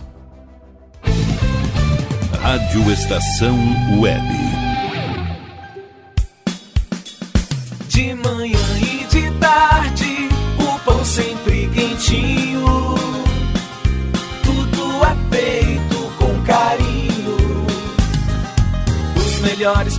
Rádio 2.40 2.90
Estação 2.90 3.56
Web. 4.00 4.51
Quentinho. 12.12 12.94
Tudo 14.44 15.04
é 15.04 15.34
feito 15.34 15.96
com 16.18 16.42
carinho. 16.42 17.36
Os 19.16 19.40
melhores 19.40 19.98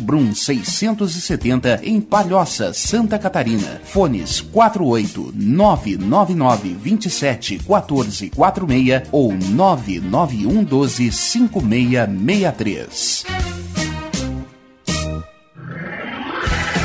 Brum 0.00 0.34
670 0.34 1.80
em 1.82 2.00
Palhoça, 2.00 2.72
Santa 2.72 3.18
Catarina. 3.18 3.82
Fones 3.84 4.40
48 4.40 5.34
999 5.34 6.74
27 6.74 7.58
14 7.58 8.30
46 8.30 9.02
ou 9.12 9.32
991 9.32 10.64
12 10.64 11.12
5663. 11.12 13.26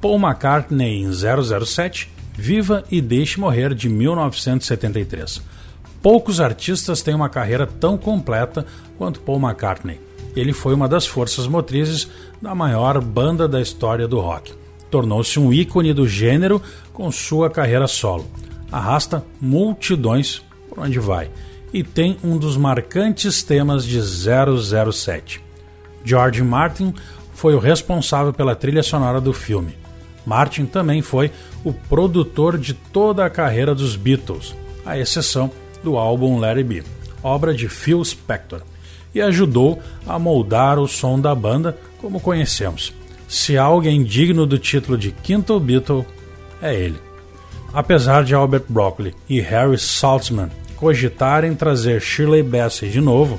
Paul 0.00 0.18
McCartney 0.18 1.02
em 1.02 1.10
007, 1.12 2.10
Viva 2.32 2.82
e 2.90 3.02
Deixe 3.02 3.38
Morrer 3.38 3.74
de 3.74 3.88
1973. 3.88 5.42
Poucos 6.02 6.40
artistas 6.40 7.02
têm 7.02 7.14
uma 7.14 7.28
carreira 7.28 7.66
tão 7.66 7.98
completa 7.98 8.64
quanto 8.96 9.20
Paul 9.20 9.38
McCartney. 9.38 10.00
Ele 10.34 10.54
foi 10.54 10.72
uma 10.72 10.88
das 10.88 11.06
forças 11.06 11.46
motrizes 11.46 12.08
da 12.40 12.54
maior 12.54 12.98
banda 13.02 13.46
da 13.46 13.60
história 13.60 14.08
do 14.08 14.20
rock. 14.20 14.54
Tornou-se 14.90 15.38
um 15.38 15.52
ícone 15.52 15.92
do 15.92 16.08
gênero 16.08 16.62
com 16.94 17.12
sua 17.12 17.50
carreira 17.50 17.86
solo. 17.86 18.26
Arrasta 18.72 19.22
multidões 19.40 20.42
por 20.68 20.78
onde 20.78 20.98
vai 20.98 21.30
e 21.72 21.84
tem 21.84 22.16
um 22.24 22.38
dos 22.38 22.56
marcantes 22.56 23.42
temas 23.42 23.84
de 23.84 24.00
007. 24.00 25.42
George 26.04 26.42
Martin 26.42 26.94
foi 27.34 27.54
o 27.54 27.58
responsável 27.58 28.32
pela 28.32 28.56
trilha 28.56 28.82
sonora 28.82 29.20
do 29.20 29.32
filme. 29.32 29.79
Martin 30.30 30.64
também 30.64 31.02
foi 31.02 31.32
o 31.64 31.72
produtor 31.72 32.56
de 32.56 32.72
toda 32.72 33.26
a 33.26 33.30
carreira 33.30 33.74
dos 33.74 33.96
Beatles, 33.96 34.54
à 34.86 34.96
exceção 34.96 35.50
do 35.82 35.98
álbum 35.98 36.38
Larry 36.38 36.62
B, 36.62 36.84
obra 37.20 37.52
de 37.52 37.68
Phil 37.68 38.04
Spector. 38.04 38.62
e 39.12 39.20
ajudou 39.20 39.82
a 40.06 40.20
moldar 40.20 40.78
o 40.78 40.86
som 40.86 41.18
da 41.18 41.34
banda 41.34 41.76
como 42.00 42.20
conhecemos. 42.20 42.94
Se 43.26 43.58
alguém 43.58 44.04
digno 44.04 44.46
do 44.46 44.56
título 44.56 44.96
de 44.96 45.10
quinto 45.10 45.58
Beatle, 45.58 46.06
é 46.62 46.72
ele. 46.72 47.00
Apesar 47.72 48.22
de 48.22 48.32
Albert 48.32 48.66
Broccoli 48.68 49.12
e 49.28 49.40
Harry 49.40 49.78
Saltzman 49.78 50.48
cogitarem 50.76 51.56
trazer 51.56 52.00
Shirley 52.00 52.44
Bassey 52.44 52.88
de 52.88 53.00
novo, 53.00 53.36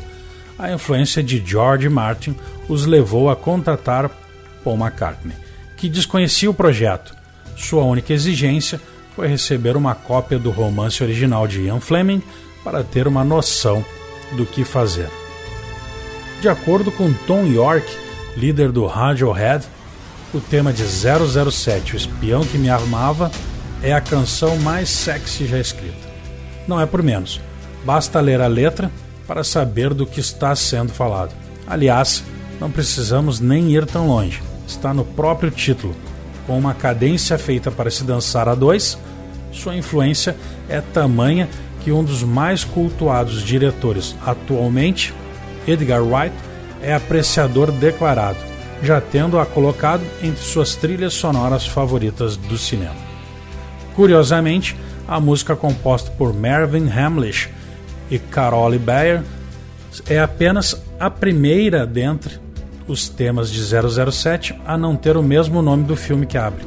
a 0.60 0.74
influência 0.74 1.24
de 1.24 1.42
George 1.46 1.88
Martin 1.88 2.36
os 2.68 2.86
levou 2.86 3.30
a 3.30 3.36
contatar 3.38 4.12
Paul 4.62 4.78
McCartney, 4.78 5.38
que 5.82 5.90
desconhecia 5.90 6.48
o 6.48 6.54
projeto. 6.54 7.16
Sua 7.58 7.84
única 7.84 8.14
exigência 8.14 8.80
foi 9.16 9.28
receber 9.28 9.76
uma 9.76 9.96
cópia 9.96 10.38
do 10.38 10.52
romance 10.52 11.02
original 11.02 11.48
de 11.48 11.62
Ian 11.62 11.80
Fleming 11.80 12.22
para 12.64 12.84
ter 12.84 13.08
uma 13.08 13.24
noção 13.24 13.84
do 14.34 14.46
que 14.46 14.64
fazer. 14.64 15.10
De 16.40 16.48
acordo 16.48 16.92
com 16.92 17.12
Tom 17.26 17.48
York, 17.48 17.88
líder 18.38 18.72
do 18.72 18.86
Radiohead, 18.86 19.66
o 20.32 20.40
tema 20.40 20.72
de 20.72 20.84
007, 20.84 21.96
O 21.96 21.98
Espião 21.98 22.46
que 22.46 22.60
Me 22.60 22.70
Amava, 22.70 23.32
é 23.82 23.92
a 23.92 24.00
canção 24.00 24.58
mais 24.58 24.88
sexy 24.88 25.48
já 25.48 25.58
escrita. 25.58 26.12
Não 26.68 26.80
é 26.80 26.86
por 26.86 27.02
menos, 27.02 27.42
basta 27.84 28.22
ler 28.22 28.40
a 28.40 28.46
letra 28.46 28.92
para 29.26 29.44
saber 29.44 29.96
do 29.96 30.06
que 30.06 30.20
está 30.20 30.56
sendo 30.56 30.92
falado. 30.92 31.34
Aliás, 31.66 32.24
não 32.60 32.70
precisamos 32.70 33.40
nem 33.40 33.72
ir 33.72 33.88
tão 33.88 34.06
longe, 34.06 34.44
está 34.68 34.94
no 34.94 35.04
próprio 35.04 35.52
título. 35.52 35.96
Com 36.48 36.58
uma 36.58 36.74
cadência 36.74 37.38
feita 37.38 37.72
para 37.72 37.92
se 37.92 38.04
dançar 38.04 38.48
a 38.48 38.56
dois, 38.56 38.98
sua 39.52 39.76
influência 39.76 40.36
é 40.70 40.82
tamanha 40.82 41.48
que 41.82 41.92
um 41.92 42.04
dos 42.04 42.24
mais 42.24 42.64
cultuados 42.64 43.44
diretores 43.44 44.16
atualmente 44.26 45.14
Edgar 45.68 46.04
Wright 46.04 46.36
é 46.82 46.94
apreciador 46.94 47.72
declarado, 47.72 48.40
já 48.82 49.00
tendo-a 49.00 49.46
colocado 49.46 50.04
entre 50.22 50.42
suas 50.42 50.76
trilhas 50.76 51.14
sonoras 51.14 51.66
favoritas 51.66 52.38
do 52.38 52.58
cinema. 52.58 52.96
Curiosamente, 53.96 54.76
a 55.08 55.20
música 55.20 55.56
composta 55.56 56.10
por 56.12 56.34
Marvin 56.34 56.90
Hamlish 56.90 57.50
e 58.10 58.18
Carole 58.18 58.80
Bayer 58.80 59.24
é 60.08 60.20
apenas 60.20 60.82
a 61.00 61.10
primeira 61.10 61.86
dentre 61.86 62.40
os 62.88 63.08
temas 63.10 63.52
de 63.52 63.62
007 63.64 64.56
a 64.66 64.78
não 64.78 64.96
ter 64.96 65.18
o 65.18 65.24
mesmo 65.24 65.62
nome 65.62 65.84
do 65.84 65.96
filme 65.96 66.26
que 66.26 66.38
abre. 66.38 66.66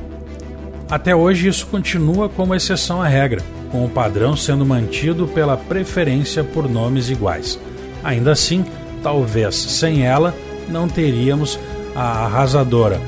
Até 0.91 1.15
hoje, 1.15 1.49
isso 1.49 1.67
continua 1.67 2.29
como 2.29 2.55
exceção 2.55 3.03
à 3.03 3.09
regra, 3.09 3.43
com 3.71 3.85
o 3.85 3.89
padrão 3.89 4.37
sendo 4.37 4.65
mantido 4.65 5.27
pela 5.27 5.57
preferência 5.57 6.45
por 6.45 6.69
nomes 6.69 7.11
iguais. 7.11 7.59
Ainda 8.03 8.33
assim, 8.33 8.65
talvez 9.03 9.55
sem 9.55 10.07
ela 10.07 10.35
não 10.69 10.89
teríamos 10.89 11.59
a 11.95 12.25
arrasadora 12.25 13.01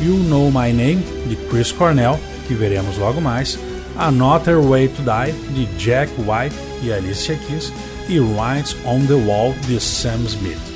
You 0.00 0.14
Know 0.14 0.50
My 0.50 0.72
Name 0.72 1.02
de 1.26 1.36
Chris 1.50 1.72
Cornell, 1.72 2.18
que 2.46 2.54
veremos 2.54 2.96
logo 2.98 3.20
mais, 3.20 3.58
Another 3.96 4.60
Way 4.60 4.88
to 4.88 5.02
Die 5.02 5.32
de 5.54 5.66
Jack 5.76 6.12
White 6.18 6.54
e 6.82 6.92
Alicia 6.92 7.36
Keys 7.36 7.72
e 8.08 8.20
Writes 8.20 8.76
on 8.84 9.04
the 9.06 9.14
Wall 9.14 9.54
de 9.66 9.80
Sam 9.80 10.24
Smith. 10.26 10.67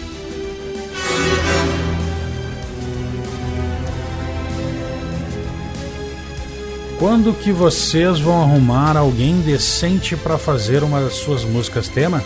Quando 7.02 7.34
que 7.34 7.50
vocês 7.50 8.20
vão 8.20 8.42
arrumar 8.42 8.96
alguém 8.96 9.40
decente 9.40 10.14
para 10.14 10.38
fazer 10.38 10.84
uma 10.84 11.00
das 11.00 11.14
suas 11.14 11.44
músicas 11.44 11.88
tema? 11.88 12.22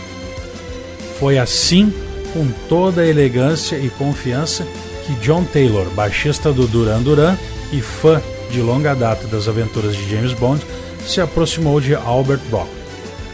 Foi 1.19 1.39
assim 1.39 1.91
com 2.31 2.47
toda 2.69 3.01
a 3.01 3.07
elegância 3.07 3.75
e 3.75 3.89
confiança 3.89 4.63
que 5.03 5.13
John 5.15 5.43
Taylor, 5.45 5.89
baixista 5.95 6.53
do 6.53 6.67
Duran 6.67 7.01
Duran 7.01 7.35
e 7.73 7.81
fã 7.81 8.21
de 8.51 8.61
longa 8.61 8.93
data 8.93 9.25
das 9.25 9.47
aventuras 9.47 9.95
de 9.95 10.07
James 10.11 10.33
Bond, 10.33 10.63
se 11.07 11.19
aproximou 11.19 11.81
de 11.81 11.95
Albert 11.95 12.41
Brock. 12.47 12.69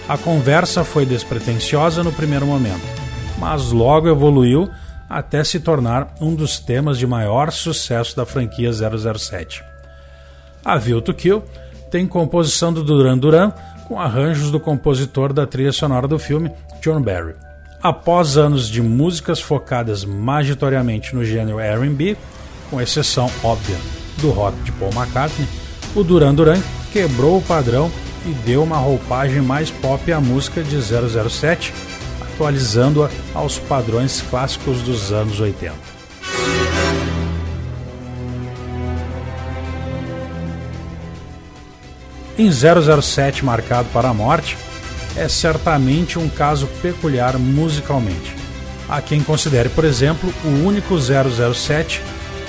A 0.07 0.17
conversa 0.17 0.85
foi 0.85 1.05
despretensiosa 1.05 2.05
no 2.05 2.13
primeiro 2.13 2.45
momento, 2.45 2.87
mas 3.37 3.69
logo 3.69 4.07
evoluiu 4.07 4.69
até 5.09 5.43
se 5.43 5.59
tornar 5.59 6.15
um 6.21 6.33
dos 6.33 6.57
temas 6.57 6.97
de 6.97 7.05
maior 7.05 7.51
sucesso 7.51 8.15
da 8.15 8.25
franquia 8.25 8.71
007. 8.71 9.72
A 10.63 10.77
View 10.77 11.01
to 11.01 11.13
Kill 11.13 11.43
tem 11.91 12.07
composição 12.07 12.71
do 12.71 12.83
Duran 12.83 13.17
Duran 13.17 13.51
com 13.87 13.99
arranjos 13.99 14.49
do 14.49 14.59
compositor 14.59 15.33
da 15.33 15.45
trilha 15.45 15.71
sonora 15.71 16.07
do 16.07 16.17
filme, 16.17 16.51
John 16.81 17.01
Barry. 17.01 17.35
Após 17.81 18.37
anos 18.37 18.69
de 18.69 18.81
músicas 18.81 19.41
focadas 19.41 20.05
majoritariamente 20.05 21.13
no 21.13 21.25
gênero 21.25 21.59
R&B, 21.59 22.15
com 22.69 22.79
exceção 22.79 23.29
óbvia 23.43 23.77
do 24.21 24.31
rock 24.31 24.57
de 24.61 24.71
Paul 24.71 24.91
McCartney, 24.93 25.47
o 25.93 26.03
Duran 26.03 26.33
Duran 26.33 26.61
quebrou 26.91 27.37
o 27.37 27.41
padrão 27.41 27.91
e 28.25 28.31
deu 28.45 28.63
uma 28.63 28.77
roupagem 28.77 29.41
mais 29.41 29.69
pop 29.69 30.11
à 30.11 30.21
música 30.21 30.63
de 30.63 30.77
007, 30.81 31.73
atualizando-a 32.21 33.09
aos 33.33 33.59
padrões 33.59 34.21
clássicos 34.29 34.81
dos 34.81 35.11
anos 35.11 35.39
80. 35.41 35.92
Em 42.37 42.51
007 42.51 43.45
Marcado 43.45 43.87
para 43.93 44.09
a 44.09 44.13
Morte, 44.13 44.57
é 45.15 45.27
certamente 45.27 46.17
um 46.17 46.27
caso 46.27 46.67
peculiar 46.81 47.37
musicalmente. 47.37 48.35
Há 48.89 49.01
quem 49.01 49.21
considere, 49.21 49.69
por 49.69 49.85
exemplo, 49.85 50.33
o 50.43 50.65
único 50.65 50.95
007 50.99 52.01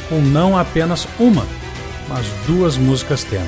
com 0.08 0.20
não 0.20 0.56
apenas 0.56 1.06
uma, 1.18 1.46
mas 2.08 2.26
duas 2.46 2.78
músicas 2.78 3.24
tema, 3.24 3.46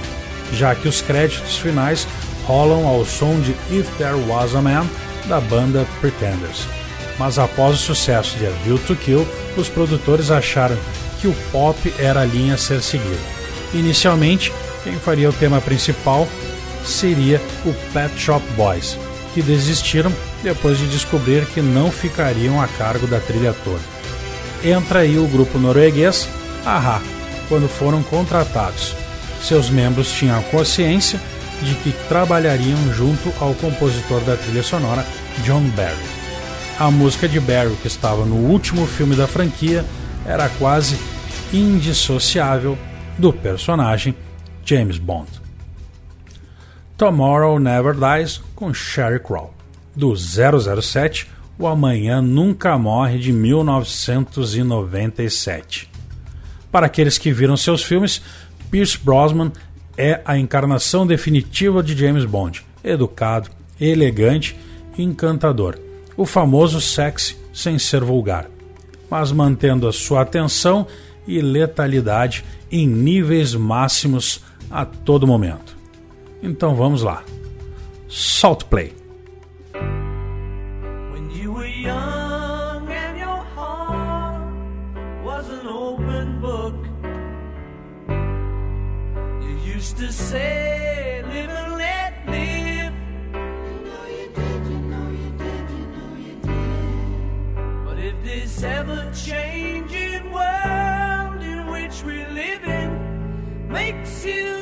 já 0.52 0.74
que 0.74 0.88
os 0.88 1.00
créditos 1.00 1.56
finais 1.56 2.06
rolam 2.44 2.86
ao 2.86 3.04
som 3.04 3.40
de 3.40 3.52
If 3.70 3.88
There 3.96 4.16
Was 4.28 4.54
a 4.54 4.60
Man 4.60 4.86
da 5.26 5.40
banda 5.40 5.86
Pretenders. 6.00 6.68
Mas 7.18 7.38
após 7.38 7.76
o 7.76 7.78
sucesso 7.78 8.36
de 8.36 8.46
A 8.46 8.50
View 8.62 8.78
to 8.78 8.94
Kill, 8.94 9.26
os 9.56 9.70
produtores 9.70 10.30
acharam 10.30 10.76
que 11.18 11.26
o 11.26 11.34
pop 11.50 11.94
era 11.98 12.20
a 12.20 12.24
linha 12.26 12.54
a 12.54 12.58
ser 12.58 12.82
seguida. 12.82 13.16
Inicialmente, 13.72 14.52
quem 14.86 14.94
faria 15.00 15.28
o 15.28 15.32
tema 15.32 15.60
principal 15.60 16.28
seria 16.84 17.42
o 17.64 17.74
Pet 17.92 18.16
Shop 18.16 18.44
Boys, 18.56 18.96
que 19.34 19.42
desistiram 19.42 20.12
depois 20.44 20.78
de 20.78 20.86
descobrir 20.86 21.44
que 21.46 21.60
não 21.60 21.90
ficariam 21.90 22.62
a 22.62 22.68
cargo 22.68 23.08
da 23.08 23.18
trilha 23.18 23.52
toda. 23.64 23.80
Entra 24.62 25.00
aí 25.00 25.18
o 25.18 25.26
grupo 25.26 25.58
norueguês 25.58 26.28
Aha, 26.64 27.02
quando 27.48 27.68
foram 27.68 28.00
contratados. 28.04 28.94
Seus 29.42 29.68
membros 29.70 30.12
tinham 30.12 30.40
consciência 30.44 31.20
de 31.62 31.74
que 31.74 31.92
trabalhariam 32.08 32.78
junto 32.94 33.32
ao 33.40 33.54
compositor 33.54 34.20
da 34.20 34.36
trilha 34.36 34.62
sonora, 34.62 35.04
John 35.44 35.62
Barry. 35.70 35.96
A 36.78 36.90
música 36.92 37.28
de 37.28 37.40
Barry, 37.40 37.74
que 37.82 37.88
estava 37.88 38.24
no 38.24 38.36
último 38.36 38.86
filme 38.86 39.16
da 39.16 39.26
franquia, 39.26 39.84
era 40.24 40.48
quase 40.48 40.96
indissociável 41.52 42.78
do 43.18 43.32
personagem 43.32 44.14
James 44.66 44.98
Bond. 44.98 45.30
Tomorrow 46.98 47.58
Never 47.60 47.94
Dies 47.94 48.42
com 48.56 48.74
Sherry 48.74 49.20
Crow, 49.20 49.54
do 49.94 50.12
007, 50.16 51.28
O 51.56 51.68
Amanhã 51.68 52.20
Nunca 52.20 52.76
Morre 52.76 53.18
de 53.18 53.32
1997. 53.32 55.88
Para 56.72 56.86
aqueles 56.86 57.16
que 57.16 57.32
viram 57.32 57.56
seus 57.56 57.84
filmes, 57.84 58.20
Pierce 58.68 58.98
Brosnan 58.98 59.52
é 59.96 60.20
a 60.24 60.36
encarnação 60.36 61.06
definitiva 61.06 61.80
de 61.80 61.96
James 61.96 62.24
Bond, 62.24 62.66
educado, 62.82 63.48
elegante 63.80 64.58
e 64.98 65.04
encantador. 65.04 65.78
O 66.16 66.26
famoso 66.26 66.80
sexy 66.80 67.36
sem 67.54 67.78
ser 67.78 68.02
vulgar, 68.02 68.50
mas 69.08 69.30
mantendo 69.30 69.86
a 69.86 69.92
sua 69.92 70.22
atenção 70.22 70.88
e 71.24 71.40
letalidade 71.40 72.44
em 72.70 72.86
níveis 72.86 73.54
máximos 73.54 74.44
a 74.70 74.84
todo 74.84 75.26
momento. 75.26 75.76
Então 76.42 76.74
vamos 76.74 77.02
lá. 77.02 77.22
Salt 78.08 78.64
Play. 78.64 78.94
To 89.96 90.12
say, 90.12 91.22
Live 91.26 91.48
and 91.48 91.78
let 91.78 92.12
live. 92.26 92.92
You 93.32 93.76
know 93.86 94.04
you 94.18 94.28
did, 94.34 94.66
you 94.66 94.78
know 94.90 95.08
you 95.10 95.30
did, 95.38 95.70
you 95.70 95.86
know 95.94 96.16
you 96.26 96.34
did. 96.42 97.86
But 97.86 97.98
if 98.00 98.14
this 98.22 98.62
ever 98.62 99.10
changing 99.14 100.30
world 100.32 101.40
in 101.42 101.66
which 101.68 102.02
we 102.02 102.26
live 102.26 102.64
in 102.64 103.68
makes 103.72 104.26
you 104.26 104.55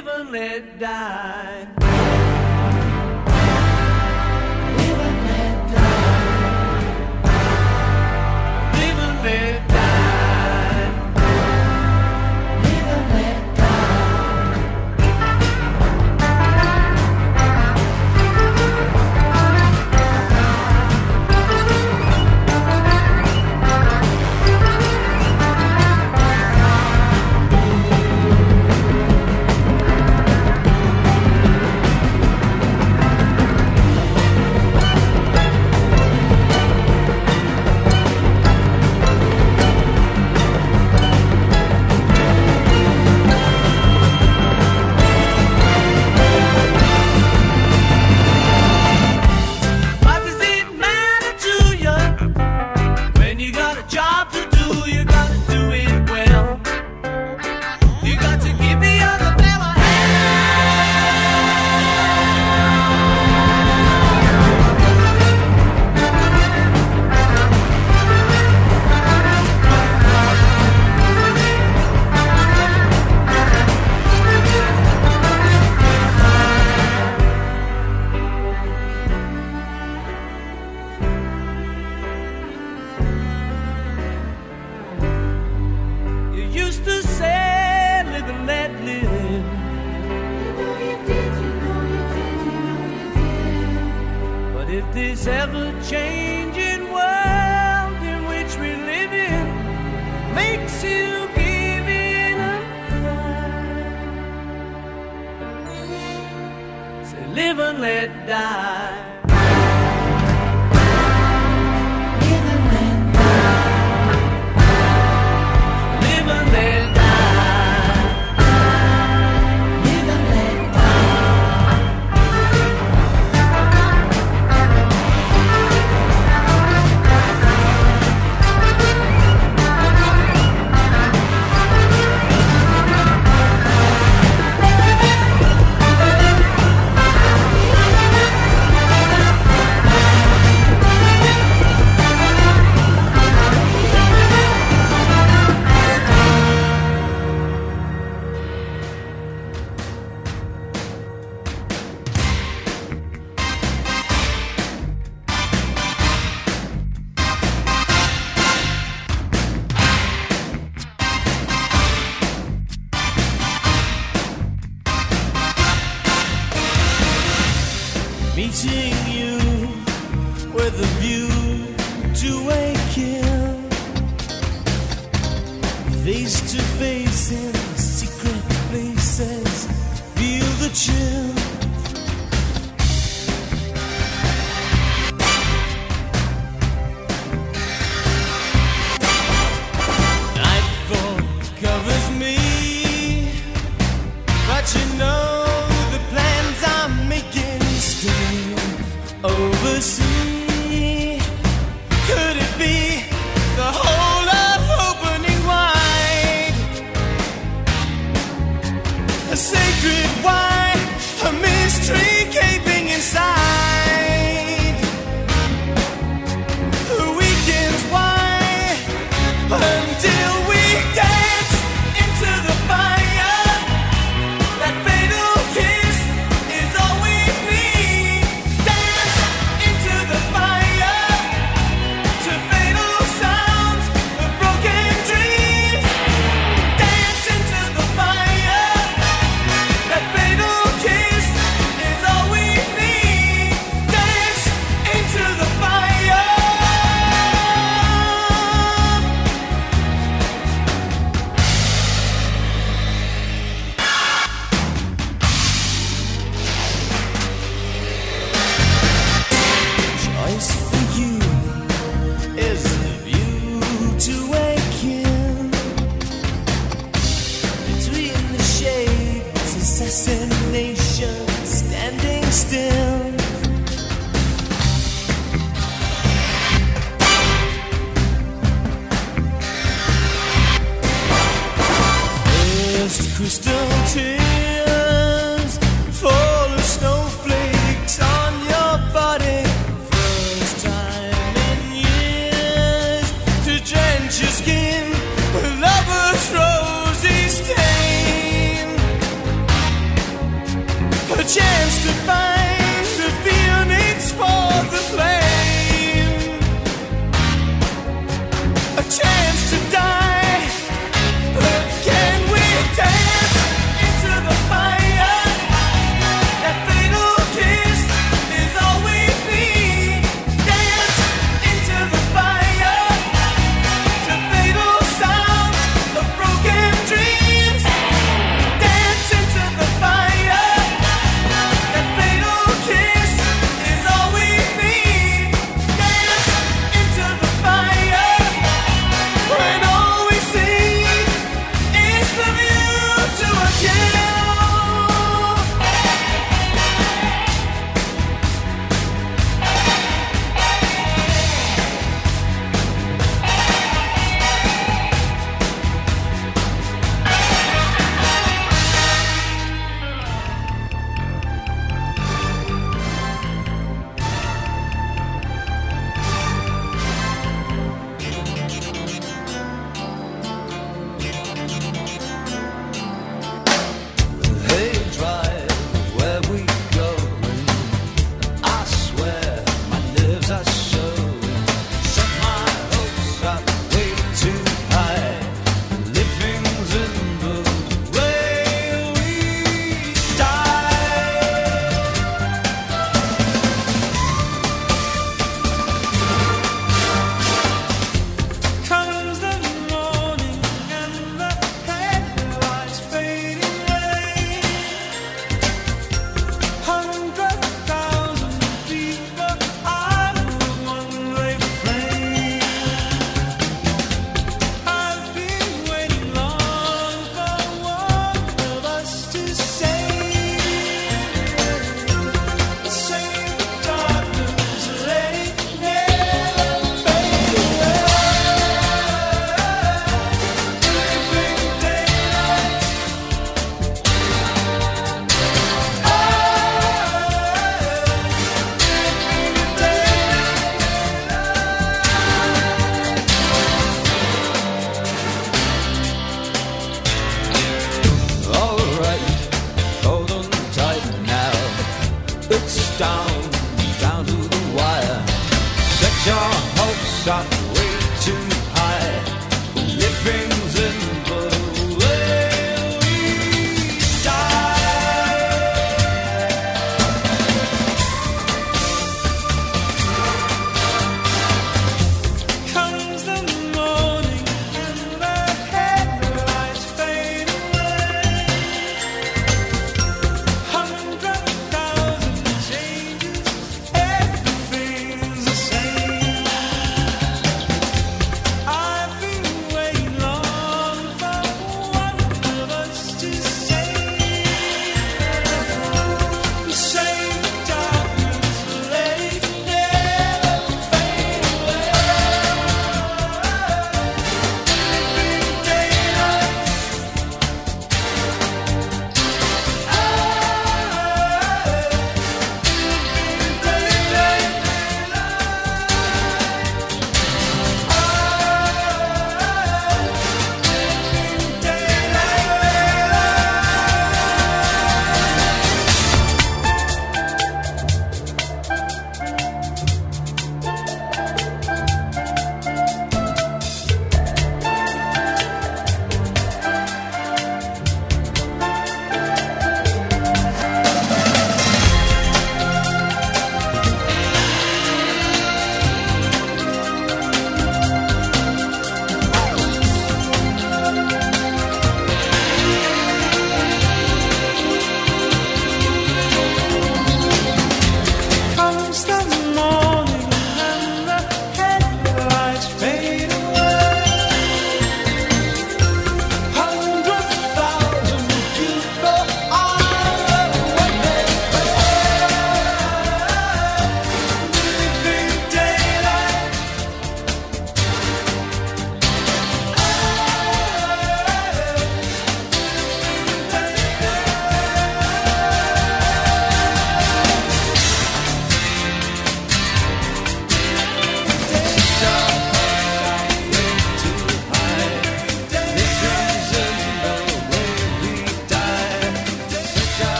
Live 0.00 0.20
and 0.20 0.32
let 0.32 0.78
die. 0.78 2.39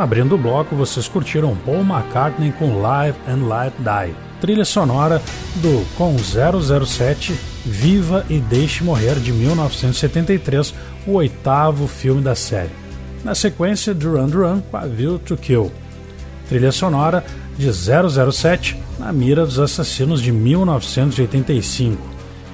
Abrindo 0.00 0.34
o 0.34 0.38
bloco, 0.38 0.74
vocês 0.74 1.06
curtiram 1.06 1.54
Paul 1.54 1.82
McCartney 1.82 2.52
com 2.52 2.80
Live 2.80 3.18
and 3.28 3.46
Light 3.46 3.74
Die, 3.76 4.16
trilha 4.40 4.64
sonora 4.64 5.20
do 5.56 5.86
Com 5.94 6.16
007 6.16 7.38
Viva 7.66 8.24
e 8.30 8.38
Deixe 8.38 8.82
Morrer 8.82 9.16
de 9.16 9.30
1973, 9.30 10.72
o 11.06 11.12
oitavo 11.12 11.86
filme 11.86 12.22
da 12.22 12.34
série. 12.34 12.70
Na 13.22 13.34
sequência, 13.34 13.92
Duran 13.92 14.28
Duran 14.28 14.62
com 14.70 14.78
A 14.78 14.86
View 14.86 15.18
to 15.18 15.36
Kill, 15.36 15.70
trilha 16.48 16.72
sonora 16.72 17.22
de 17.58 17.70
007 17.70 18.82
na 18.98 19.12
mira 19.12 19.44
dos 19.44 19.58
assassinos 19.58 20.22
de 20.22 20.32
1985. 20.32 22.02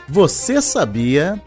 Você 0.09 0.61
sabia? 0.61 1.40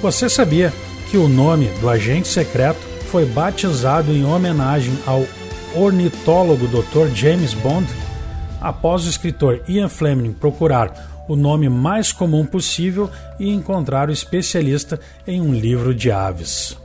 Você 0.00 0.28
sabia 0.28 0.72
que 1.10 1.16
o 1.16 1.28
nome 1.28 1.66
do 1.80 1.88
agente 1.88 2.28
secreto 2.28 2.78
foi 3.10 3.24
batizado 3.24 4.12
em 4.12 4.24
homenagem 4.24 4.96
ao 5.06 5.24
ornitólogo 5.74 6.66
Dr. 6.68 7.12
James 7.14 7.54
Bond? 7.54 7.86
Após 8.60 9.04
o 9.04 9.10
escritor 9.10 9.62
Ian 9.68 9.88
Fleming 9.88 10.32
procurar 10.32 11.15
o 11.28 11.36
nome 11.36 11.68
mais 11.68 12.12
comum 12.12 12.44
possível 12.44 13.10
e 13.38 13.50
encontrar 13.50 14.08
o 14.08 14.12
especialista 14.12 15.00
em 15.26 15.40
um 15.40 15.52
livro 15.52 15.94
de 15.94 16.10
aves. 16.10 16.76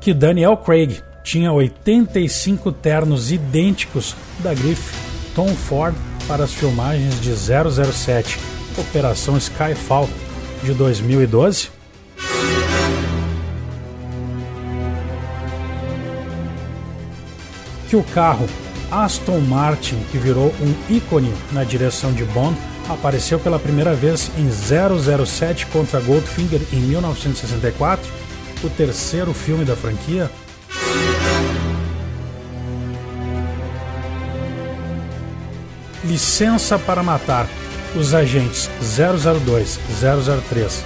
Que 0.00 0.12
Daniel 0.12 0.56
Craig 0.56 1.00
tinha 1.22 1.52
85 1.52 2.72
ternos 2.72 3.30
idênticos 3.30 4.16
da 4.40 4.52
grife 4.52 4.94
Tom 5.34 5.48
Ford 5.48 5.94
para 6.26 6.44
as 6.44 6.52
filmagens 6.52 7.20
de 7.20 7.32
007 7.34 8.38
Operação 8.76 9.36
Skyfall 9.36 10.08
de 10.62 10.72
2012? 10.72 11.70
Que 17.92 17.96
o 17.96 18.02
carro 18.02 18.48
Aston 18.90 19.38
Martin, 19.40 19.98
que 20.10 20.16
virou 20.16 20.46
um 20.62 20.94
ícone 20.94 21.30
na 21.52 21.62
direção 21.62 22.10
de 22.10 22.24
Bond, 22.24 22.56
apareceu 22.88 23.38
pela 23.38 23.58
primeira 23.58 23.94
vez 23.94 24.30
em 24.38 24.48
007 24.48 25.66
contra 25.66 26.00
Goldfinger 26.00 26.62
em 26.72 26.78
1964, 26.78 28.10
o 28.64 28.70
terceiro 28.70 29.34
filme 29.34 29.66
da 29.66 29.76
franquia? 29.76 30.30
Licença 36.02 36.78
para 36.78 37.02
Matar. 37.02 37.46
Os 37.94 38.14
agentes 38.14 38.70
002, 38.80 39.78
003, 40.00 40.82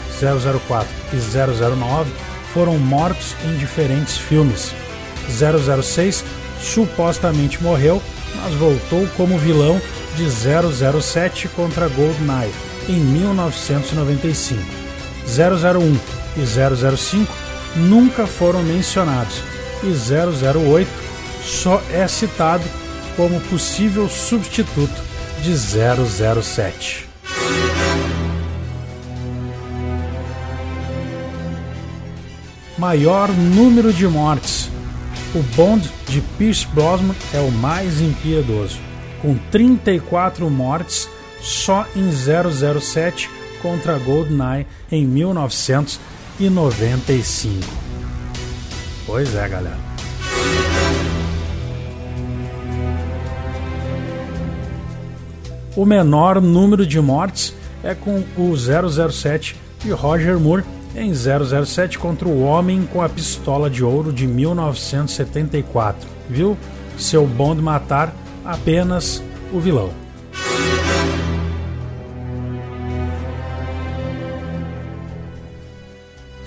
004 0.67 0.89
e 1.13 1.77
009 1.77 2.11
foram 2.53 2.77
mortos 2.79 3.37
em 3.45 3.57
diferentes 3.59 4.19
filmes. 4.19 4.75
006 5.29 6.25
supostamente 6.61 7.63
morreu, 7.63 8.03
mas 8.37 8.55
voltou 8.55 9.07
como 9.17 9.39
vilão 9.39 9.81
de 10.17 10.25
007 10.31 11.49
contra 11.49 11.89
GoldenEye 11.89 12.53
em 12.89 12.99
1995. 13.01 14.61
001 15.27 15.99
e 16.37 16.97
005 16.97 17.33
nunca 17.77 18.27
foram 18.27 18.63
mencionados 18.63 19.43
e 19.83 19.89
008 19.89 20.89
só 21.43 21.83
é 21.93 22.07
citado 22.09 22.65
como 23.17 23.41
possível 23.43 24.09
substituto 24.09 25.03
de 25.43 25.55
007. 25.57 27.09
Maior 32.79 33.31
número 33.31 33.93
de 33.93 34.07
mortes 34.07 34.71
o 35.37 35.43
Bond 35.55 35.89
de 36.09 36.21
Pierce 36.39 36.67
Brosnan 36.69 37.15
é 37.35 37.41
o 37.41 37.51
mais 37.51 38.01
impiedoso, 38.01 38.79
com 39.21 39.37
34 39.51 40.49
mortes 40.49 41.11
só 41.43 41.85
em 41.95 42.11
007 42.11 43.29
contra 43.61 43.99
GoldenEye 43.99 44.67
em 44.91 45.07
1995. 45.07 47.71
Pois 49.05 49.35
é, 49.35 49.47
galera. 49.47 49.77
O 55.77 55.85
menor 55.85 56.41
número 56.41 56.87
de 56.87 56.99
mortes 56.99 57.55
é 57.85 57.95
com 57.95 58.25
o 58.39 58.55
007 58.57 59.55
de 59.85 59.91
Roger 59.91 60.41
Moore 60.41 60.65
em 60.97 61.13
007 61.15 61.99
contra 61.99 62.27
o 62.27 62.43
Homem 62.43 62.89
com 62.91 63.03
a 63.03 63.09
Pistola 63.09 63.69
de 63.69 63.85
Ouro 63.85 64.13
de 64.13 64.27
1974. 64.27 66.09
Viu? 66.29 66.57
Seu 66.97 67.27
Bond 67.27 67.61
matar 67.61 68.15
apenas 68.43 69.23
o 69.53 69.61
vilão. 69.61 69.91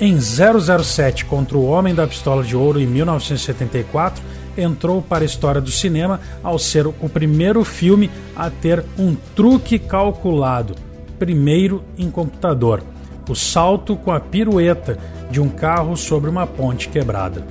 Em 0.02 0.18
007 0.20 1.26
contra 1.26 1.58
o 1.58 1.66
Homem 1.66 1.94
da 1.94 2.08
Pistola 2.08 2.44
de 2.44 2.56
Ouro 2.56 2.80
em 2.80 2.88
1974, 2.88 4.24
entrou 4.58 5.02
para 5.02 5.24
a 5.24 5.26
história 5.26 5.62
do 5.62 5.70
cinema 5.70 6.20
ao 6.42 6.58
ser 6.58 6.88
o 6.88 7.10
primeiro 7.14 7.64
filme 7.64 8.10
a 8.36 8.50
ter 8.50 8.84
um 8.98 9.16
truque 9.36 9.78
calculado, 9.78 10.74
primeiro 11.20 11.84
em 11.98 12.10
computador 12.10 12.82
o 13.30 13.36
salto 13.36 13.96
com 13.96 14.12
a 14.12 14.20
pirueta 14.20 14.98
de 15.30 15.40
um 15.40 15.50
carro 15.50 15.96
sobre 15.96 16.30
uma 16.30 16.48
ponte 16.48 16.90
quebrada. 16.90 17.46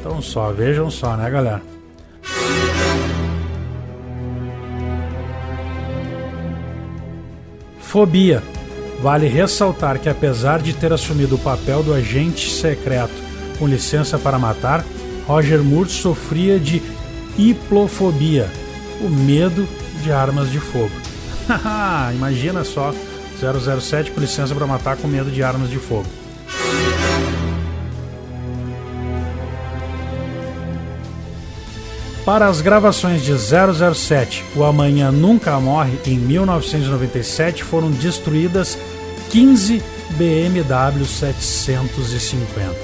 Então 0.00 0.20
só, 0.20 0.52
vejam 0.52 0.90
só, 0.90 1.16
né, 1.16 1.30
galera? 1.30 1.62
Fobia. 7.78 8.42
Vale 9.00 9.26
ressaltar 9.26 9.98
que 9.98 10.08
apesar 10.08 10.60
de 10.60 10.72
ter 10.72 10.92
assumido 10.92 11.34
o 11.34 11.38
papel 11.38 11.82
do 11.82 11.92
agente 11.92 12.50
secreto 12.50 13.12
com 13.58 13.66
licença 13.66 14.18
para 14.18 14.38
matar, 14.38 14.84
Roger 15.26 15.62
Moore 15.62 15.90
sofria 15.90 16.58
de 16.58 16.82
hiplofobia, 17.36 18.48
o 19.00 19.08
medo 19.08 19.68
de 20.02 20.12
armas 20.12 20.50
de 20.50 20.58
fogo. 20.58 20.90
Imagina 22.14 22.64
só 22.64 22.94
007 23.42 24.10
com 24.10 24.20
licença 24.20 24.54
para 24.54 24.66
matar 24.66 24.96
com 24.96 25.08
medo 25.08 25.30
de 25.30 25.42
armas 25.42 25.68
de 25.68 25.78
fogo. 25.78 26.06
Para 32.24 32.46
as 32.46 32.60
gravações 32.60 33.22
de 33.22 33.32
007, 33.36 34.44
O 34.54 34.62
Amanhã 34.62 35.10
Nunca 35.10 35.58
Morre, 35.58 35.98
em 36.06 36.16
1997, 36.16 37.64
foram 37.64 37.90
destruídas 37.90 38.78
15 39.30 39.82
BMW 40.10 41.04
750. 41.04 42.76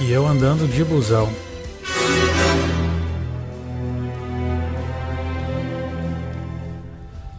E 0.00 0.12
eu 0.12 0.26
andando 0.26 0.70
de 0.70 0.84
busão. 0.84 1.28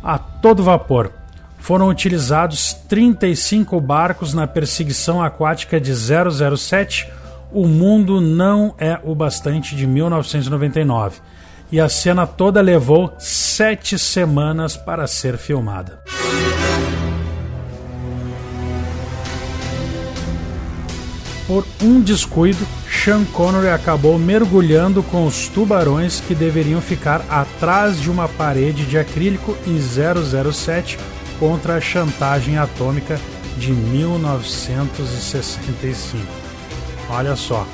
A 0.03 0.17
todo 0.17 0.61
vapor. 0.61 1.22
Foram 1.63 1.87
utilizados 1.87 2.73
35 2.89 3.79
barcos 3.79 4.33
na 4.33 4.45
perseguição 4.45 5.23
aquática 5.23 5.79
de 5.79 5.93
007 5.95 7.07
O 7.53 7.65
Mundo 7.65 8.19
Não 8.19 8.75
É 8.77 8.99
o 9.01 9.15
Bastante 9.15 9.73
de 9.73 9.87
1999. 9.87 11.21
E 11.71 11.79
a 11.79 11.87
cena 11.87 12.27
toda 12.27 12.59
levou 12.59 13.13
sete 13.17 13.97
semanas 13.97 14.75
para 14.75 15.07
ser 15.07 15.37
filmada. 15.37 16.03
Por 21.47 21.65
um 21.81 22.01
descuido, 22.01 22.67
Sean 22.91 23.23
Connery 23.23 23.69
acabou 23.69 24.19
mergulhando 24.19 25.01
com 25.01 25.25
os 25.25 25.47
tubarões 25.47 26.19
que 26.19 26.35
deveriam 26.35 26.81
ficar 26.81 27.25
atrás 27.29 28.01
de 28.01 28.11
uma 28.11 28.27
parede 28.27 28.85
de 28.85 28.97
acrílico 28.97 29.57
em 29.65 29.79
007 29.79 30.99
contra 31.43 31.75
a 31.75 31.81
chantagem 31.81 32.57
atômica 32.57 33.19
de 33.57 33.73
1965. 33.73 36.25
Olha 37.09 37.35
só. 37.35 37.67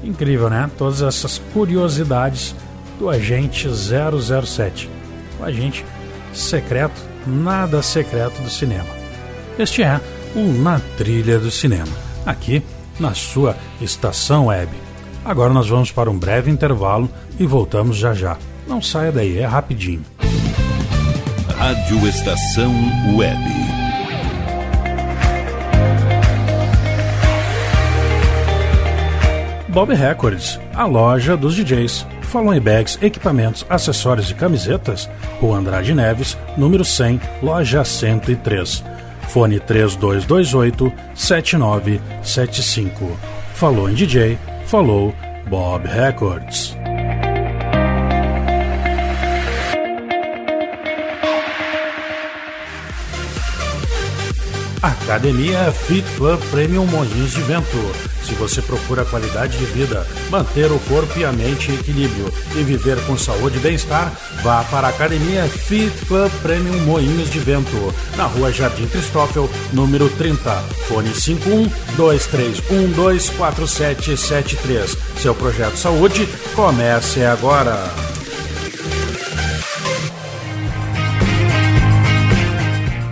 Incrível, 0.02 0.50
né? 0.50 0.68
Todas 0.76 1.00
essas 1.00 1.38
curiosidades 1.52 2.56
do 2.98 3.08
agente 3.08 3.68
007. 3.68 4.90
O 5.38 5.44
agente 5.44 5.84
secreto, 6.32 7.00
nada 7.24 7.80
secreto 7.82 8.42
do 8.42 8.50
cinema. 8.50 8.88
Este 9.56 9.84
é 9.84 10.00
o 10.34 10.52
Na 10.52 10.80
Trilha 10.96 11.38
do 11.38 11.50
Cinema, 11.50 11.92
aqui 12.26 12.62
na 12.98 13.14
sua 13.14 13.56
estação 13.80 14.46
web. 14.46 14.70
Agora 15.24 15.52
nós 15.52 15.68
vamos 15.68 15.92
para 15.92 16.10
um 16.10 16.18
breve 16.18 16.50
intervalo 16.50 17.08
e 17.38 17.46
voltamos 17.46 17.96
já 17.96 18.12
já. 18.12 18.36
Não 18.66 18.82
saia 18.82 19.12
daí, 19.12 19.38
é 19.38 19.46
rapidinho. 19.46 20.04
Rádio 21.56 22.06
Estação 22.08 22.72
Web. 23.16 23.57
Bob 29.78 29.94
Records, 29.94 30.58
a 30.74 30.86
loja 30.86 31.36
dos 31.36 31.54
DJs. 31.54 32.04
Falou 32.22 32.52
em 32.52 32.60
bags, 32.60 32.98
equipamentos, 33.00 33.64
acessórios 33.70 34.28
e 34.28 34.34
camisetas? 34.34 35.08
Rua 35.40 35.58
Andrade 35.58 35.94
Neves, 35.94 36.36
número 36.56 36.84
100, 36.84 37.20
loja 37.40 37.84
103. 37.84 38.82
Fone 39.28 39.60
3228 39.60 40.92
7975. 41.14 43.16
Falou 43.54 43.88
em 43.88 43.94
DJ, 43.94 44.36
falou 44.66 45.14
Bob 45.48 45.86
Records. 45.86 46.76
Academia 54.82 55.70
Fit 55.72 56.04
Club 56.16 56.40
Premium 56.50 56.86
Moinhos 56.86 57.32
de 57.32 57.42
Vento. 57.42 57.92
Se 58.22 58.32
você 58.34 58.62
procura 58.62 59.04
qualidade 59.04 59.58
de 59.58 59.64
vida, 59.64 60.06
manter 60.30 60.70
o 60.70 60.78
corpo 60.80 61.18
e 61.18 61.24
a 61.24 61.32
mente 61.32 61.72
em 61.72 61.74
equilíbrio 61.74 62.32
e 62.54 62.62
viver 62.62 62.96
com 63.06 63.18
saúde 63.18 63.56
e 63.56 63.60
bem-estar, 63.60 64.12
vá 64.42 64.62
para 64.64 64.86
a 64.86 64.90
Academia 64.90 65.48
Fit 65.48 65.90
Club 66.06 66.30
Premium 66.42 66.78
Moinhos 66.84 67.30
de 67.30 67.40
Vento, 67.40 67.92
na 68.16 68.26
rua 68.26 68.52
Jardim 68.52 68.86
Cristófel, 68.86 69.50
número 69.72 70.08
30, 70.10 70.52
fone 70.86 71.12
51 71.14 71.68
23124773. 71.96 74.96
Seu 75.20 75.34
projeto 75.34 75.76
saúde 75.76 76.28
comece 76.54 77.24
agora. 77.24 77.90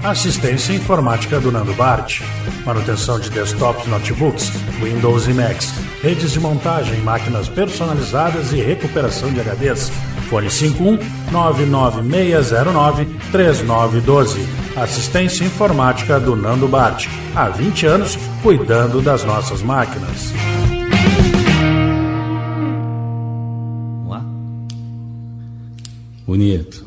Assistência 0.07 0.73
informática 0.73 1.41
do 1.41 1.51
Nando 1.51 1.75
Bart. 1.75 2.21
Manutenção 2.65 3.19
de 3.19 3.29
desktops, 3.29 3.89
notebooks, 3.89 4.53
Windows 4.81 5.27
e 5.27 5.35
Macs. 5.35 5.75
Redes 6.01 6.31
de 6.31 6.39
montagem, 6.39 7.01
máquinas 7.01 7.49
personalizadas 7.49 8.53
e 8.53 8.61
recuperação 8.61 9.33
de 9.33 9.41
HDs. 9.41 9.91
Fone 10.31 10.49
51 10.49 11.01
99609 11.33 13.05
3912. 13.33 14.47
Assistência 14.77 15.45
informática 15.45 16.21
do 16.21 16.37
Nando 16.37 16.69
Bart. 16.69 17.09
Há 17.35 17.49
20 17.49 17.87
anos, 17.87 18.17
cuidando 18.45 19.03
das 19.03 19.25
nossas 19.25 19.61
máquinas. 19.61 20.33
Bonito. 26.25 26.87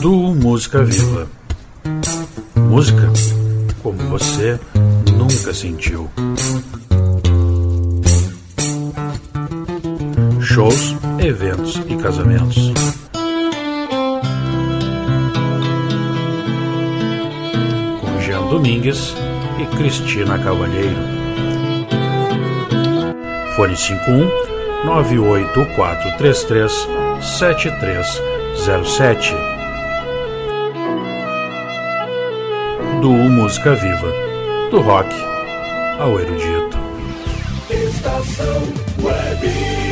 Do 0.00 0.34
Música 0.34 0.82
Viva. 0.84 1.26
Música 2.54 3.10
como 3.82 3.96
você 4.08 4.60
nunca 5.16 5.54
sentiu. 5.54 6.10
Shows, 10.40 10.96
eventos 11.18 11.80
e 11.88 11.96
casamentos. 11.96 12.72
Com 18.00 18.20
Jean 18.20 18.46
Domingues 18.48 19.14
e 19.60 19.66
Cristina 19.76 20.38
Cavalheiro. 20.38 21.16
Fone 23.54 23.76
51 23.76 24.28
98433 24.84 26.88
7307. 27.20 29.55
Do 33.06 33.12
Música 33.12 33.72
Viva, 33.76 34.12
do 34.68 34.80
rock 34.80 35.08
ao 36.00 36.18
erudito. 36.18 36.76
Estação 37.70 38.62
Web. 39.00 39.85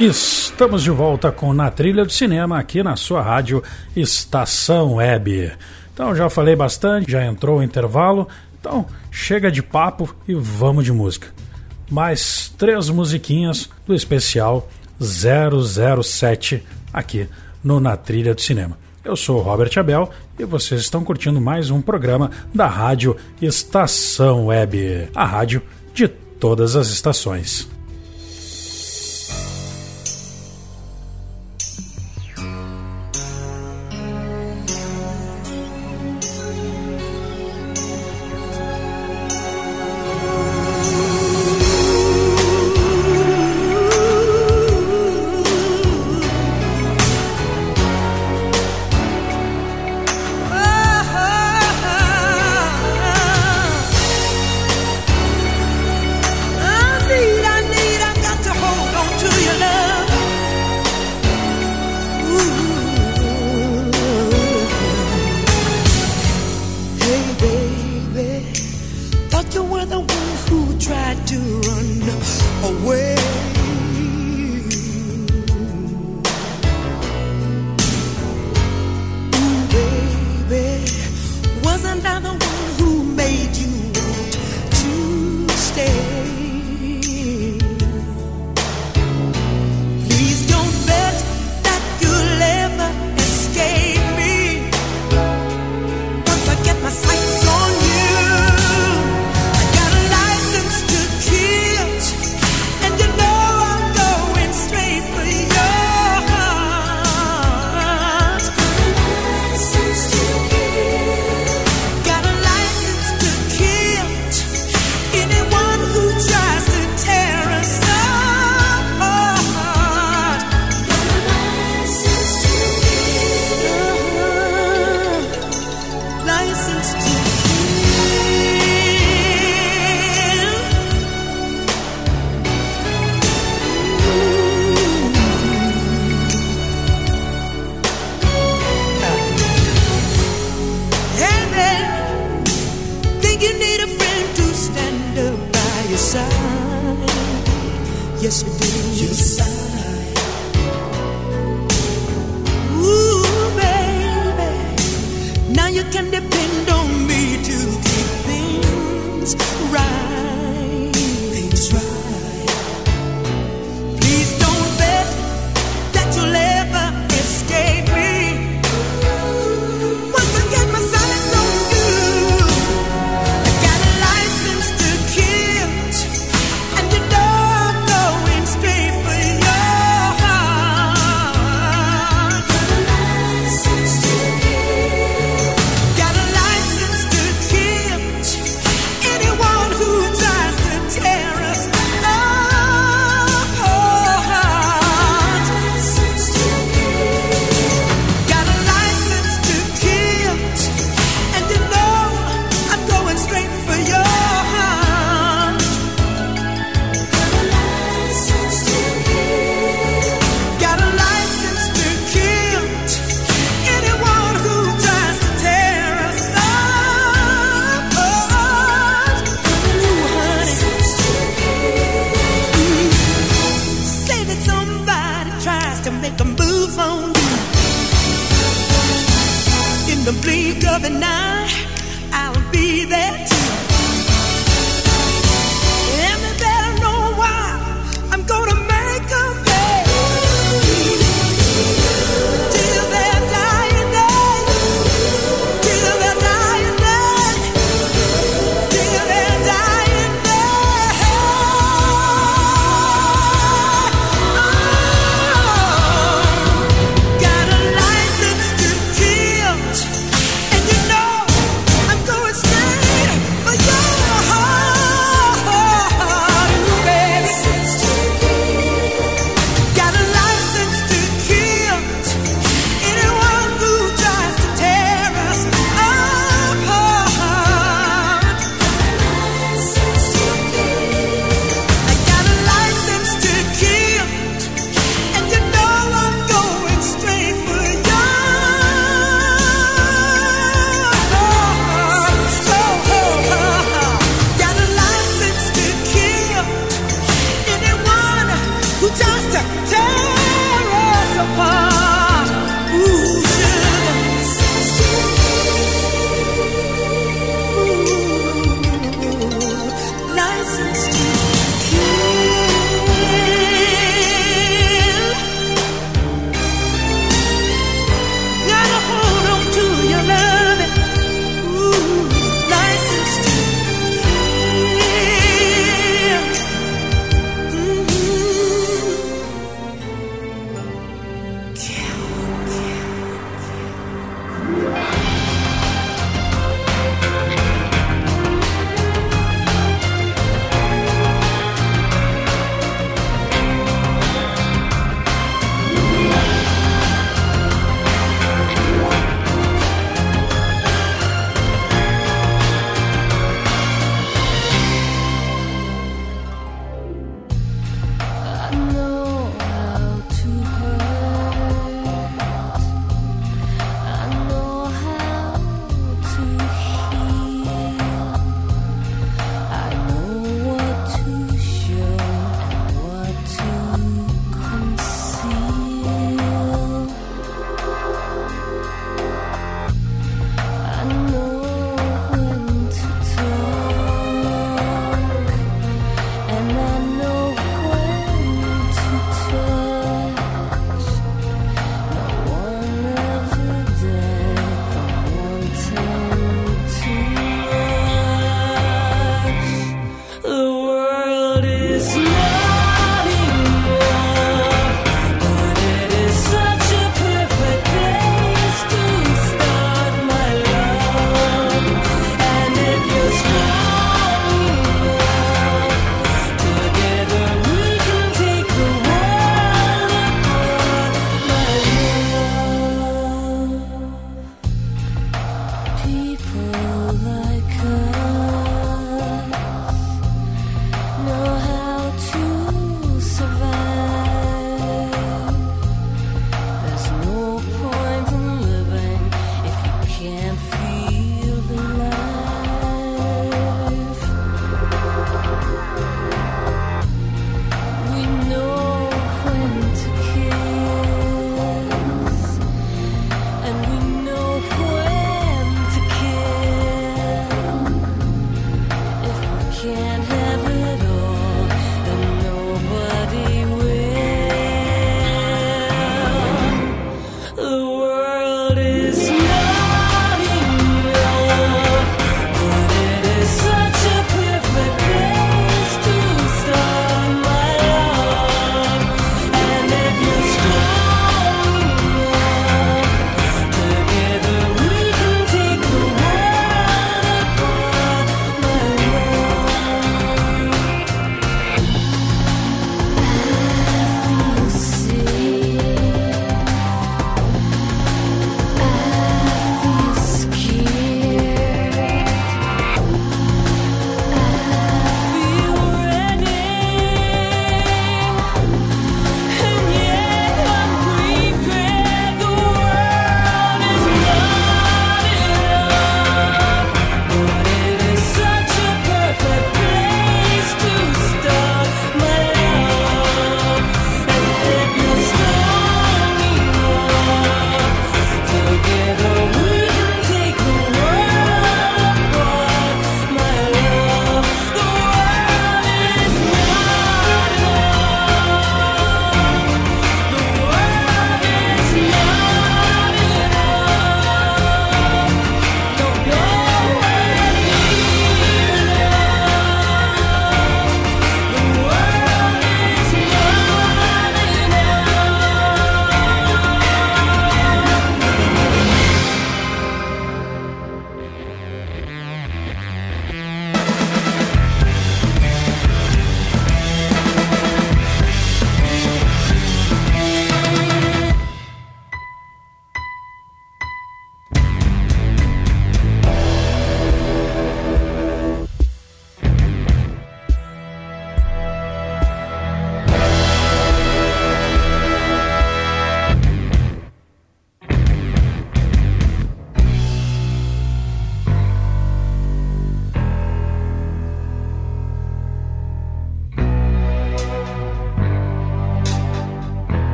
Estamos 0.00 0.84
de 0.84 0.92
volta 0.92 1.32
com 1.32 1.52
Na 1.52 1.72
Trilha 1.72 2.04
do 2.04 2.12
Cinema 2.12 2.56
aqui 2.56 2.84
na 2.84 2.94
sua 2.94 3.20
rádio 3.20 3.64
Estação 3.96 4.94
Web. 4.94 5.52
Então 5.92 6.14
já 6.14 6.30
falei 6.30 6.54
bastante, 6.54 7.10
já 7.10 7.26
entrou 7.26 7.58
o 7.58 7.62
intervalo, 7.64 8.28
então 8.60 8.86
chega 9.10 9.50
de 9.50 9.60
papo 9.60 10.14
e 10.28 10.34
vamos 10.34 10.84
de 10.84 10.92
música. 10.92 11.26
Mais 11.90 12.48
três 12.56 12.88
musiquinhas 12.90 13.68
do 13.84 13.92
especial 13.92 14.68
007 15.00 16.64
aqui 16.92 17.28
no 17.64 17.80
Na 17.80 17.96
Trilha 17.96 18.36
do 18.36 18.40
Cinema. 18.40 18.78
Eu 19.04 19.16
sou 19.16 19.40
Robert 19.40 19.72
Abel 19.76 20.10
e 20.38 20.44
vocês 20.44 20.80
estão 20.80 21.02
curtindo 21.02 21.40
mais 21.40 21.72
um 21.72 21.82
programa 21.82 22.30
da 22.54 22.68
rádio 22.68 23.16
Estação 23.42 24.46
Web, 24.46 25.08
a 25.12 25.24
rádio 25.24 25.60
de 25.92 26.06
todas 26.06 26.76
as 26.76 26.86
estações. 26.86 27.77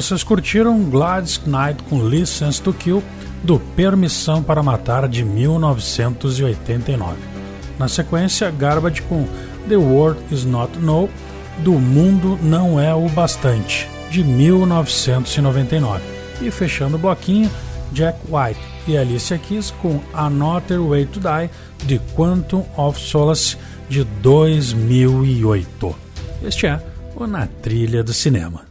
Vocês 0.00 0.24
curtiram 0.24 0.82
Gladys 0.84 1.38
Knight 1.44 1.82
com 1.82 2.08
License 2.08 2.62
to 2.62 2.72
Kill 2.72 3.02
do 3.44 3.60
Permissão 3.76 4.42
para 4.42 4.62
Matar 4.62 5.06
de 5.06 5.22
1989. 5.22 7.18
Na 7.78 7.86
sequência, 7.86 8.50
Garbage 8.50 9.02
com 9.02 9.28
The 9.68 9.76
World 9.76 10.18
Is 10.30 10.46
Not 10.46 10.78
No 10.78 11.06
do 11.58 11.72
Mundo 11.72 12.38
Não 12.42 12.80
É 12.80 12.94
o 12.94 13.10
Bastante 13.10 13.86
de 14.10 14.24
1999. 14.24 16.02
E 16.40 16.50
fechando 16.50 16.96
o 16.96 16.98
bloquinho, 16.98 17.50
Jack 17.92 18.18
White 18.26 18.60
e 18.88 18.96
Alicia 18.96 19.36
Keys 19.36 19.70
com 19.82 20.00
Another 20.14 20.80
Way 20.80 21.04
to 21.06 21.20
Die 21.20 21.50
de 21.84 22.00
Quantum 22.16 22.64
of 22.74 22.98
Solace 22.98 23.58
de 23.86 24.04
2008. 24.04 25.94
Este 26.42 26.68
é 26.68 26.82
o 27.14 27.26
Na 27.26 27.46
Trilha 27.46 28.02
do 28.02 28.14
Cinema. 28.14 28.69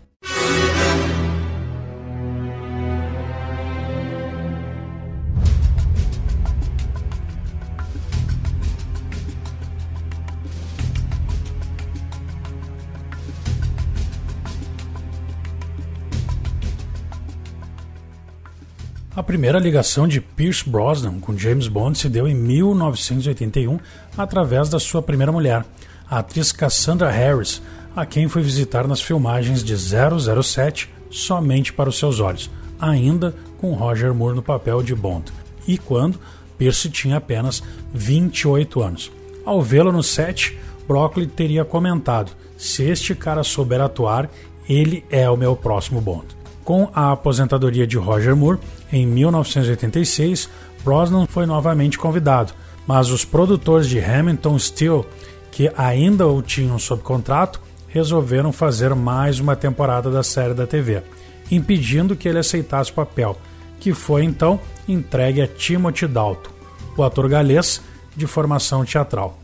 Primeira 19.49 19.65
ligação 19.65 20.07
de 20.07 20.21
Pierce 20.21 20.69
Brosnan 20.69 21.19
com 21.19 21.35
James 21.35 21.67
Bond 21.67 21.97
se 21.97 22.07
deu 22.07 22.27
em 22.27 22.35
1981 22.35 23.79
através 24.15 24.69
da 24.69 24.79
sua 24.79 25.01
primeira 25.01 25.31
mulher, 25.31 25.65
a 26.07 26.19
atriz 26.19 26.51
Cassandra 26.51 27.09
Harris, 27.09 27.59
a 27.95 28.05
quem 28.05 28.27
foi 28.27 28.43
visitar 28.43 28.87
nas 28.87 29.01
filmagens 29.01 29.63
de 29.63 29.75
007 29.75 30.93
somente 31.09 31.73
para 31.73 31.89
os 31.89 31.97
seus 31.97 32.19
olhos, 32.19 32.47
ainda 32.79 33.33
com 33.57 33.73
Roger 33.73 34.13
Moore 34.13 34.35
no 34.35 34.43
papel 34.43 34.83
de 34.83 34.93
Bond, 34.93 35.33
e 35.67 35.79
quando 35.79 36.19
Pierce 36.55 36.87
tinha 36.87 37.17
apenas 37.17 37.63
28 37.91 38.83
anos. 38.83 39.11
Ao 39.43 39.63
vê-lo 39.63 39.91
no 39.91 40.03
set, 40.03 40.59
Broccoli 40.87 41.25
teria 41.25 41.65
comentado: 41.65 42.33
se 42.55 42.83
este 42.83 43.15
cara 43.15 43.43
souber 43.43 43.81
atuar, 43.81 44.29
ele 44.67 45.03
é 45.09 45.27
o 45.27 45.35
meu 45.35 45.55
próximo 45.55 45.99
Bond. 45.99 46.38
Com 46.69 46.87
a 46.93 47.13
aposentadoria 47.13 47.87
de 47.87 47.97
Roger 47.97 48.35
Moore, 48.35 48.59
em 48.93 49.03
1986, 49.03 50.47
Brosnan 50.83 51.25
foi 51.25 51.47
novamente 51.47 51.97
convidado, 51.97 52.53
mas 52.85 53.09
os 53.09 53.25
produtores 53.25 53.89
de 53.89 53.99
Hamilton 53.99 54.59
Steel, 54.59 55.03
que 55.51 55.71
ainda 55.75 56.27
o 56.27 56.43
tinham 56.43 56.77
sob 56.77 57.01
contrato, 57.01 57.59
resolveram 57.87 58.53
fazer 58.53 58.93
mais 58.93 59.39
uma 59.39 59.55
temporada 59.55 60.11
da 60.11 60.21
série 60.21 60.53
da 60.53 60.67
TV, 60.67 61.01
impedindo 61.49 62.15
que 62.15 62.29
ele 62.29 62.37
aceitasse 62.37 62.91
o 62.91 62.93
papel, 62.93 63.35
que 63.79 63.91
foi 63.91 64.23
então 64.23 64.59
entregue 64.87 65.41
a 65.41 65.47
Timothy 65.47 66.05
Dalton, 66.05 66.51
o 66.95 67.01
ator 67.01 67.27
galês 67.27 67.81
de 68.15 68.27
formação 68.27 68.85
teatral. 68.85 69.39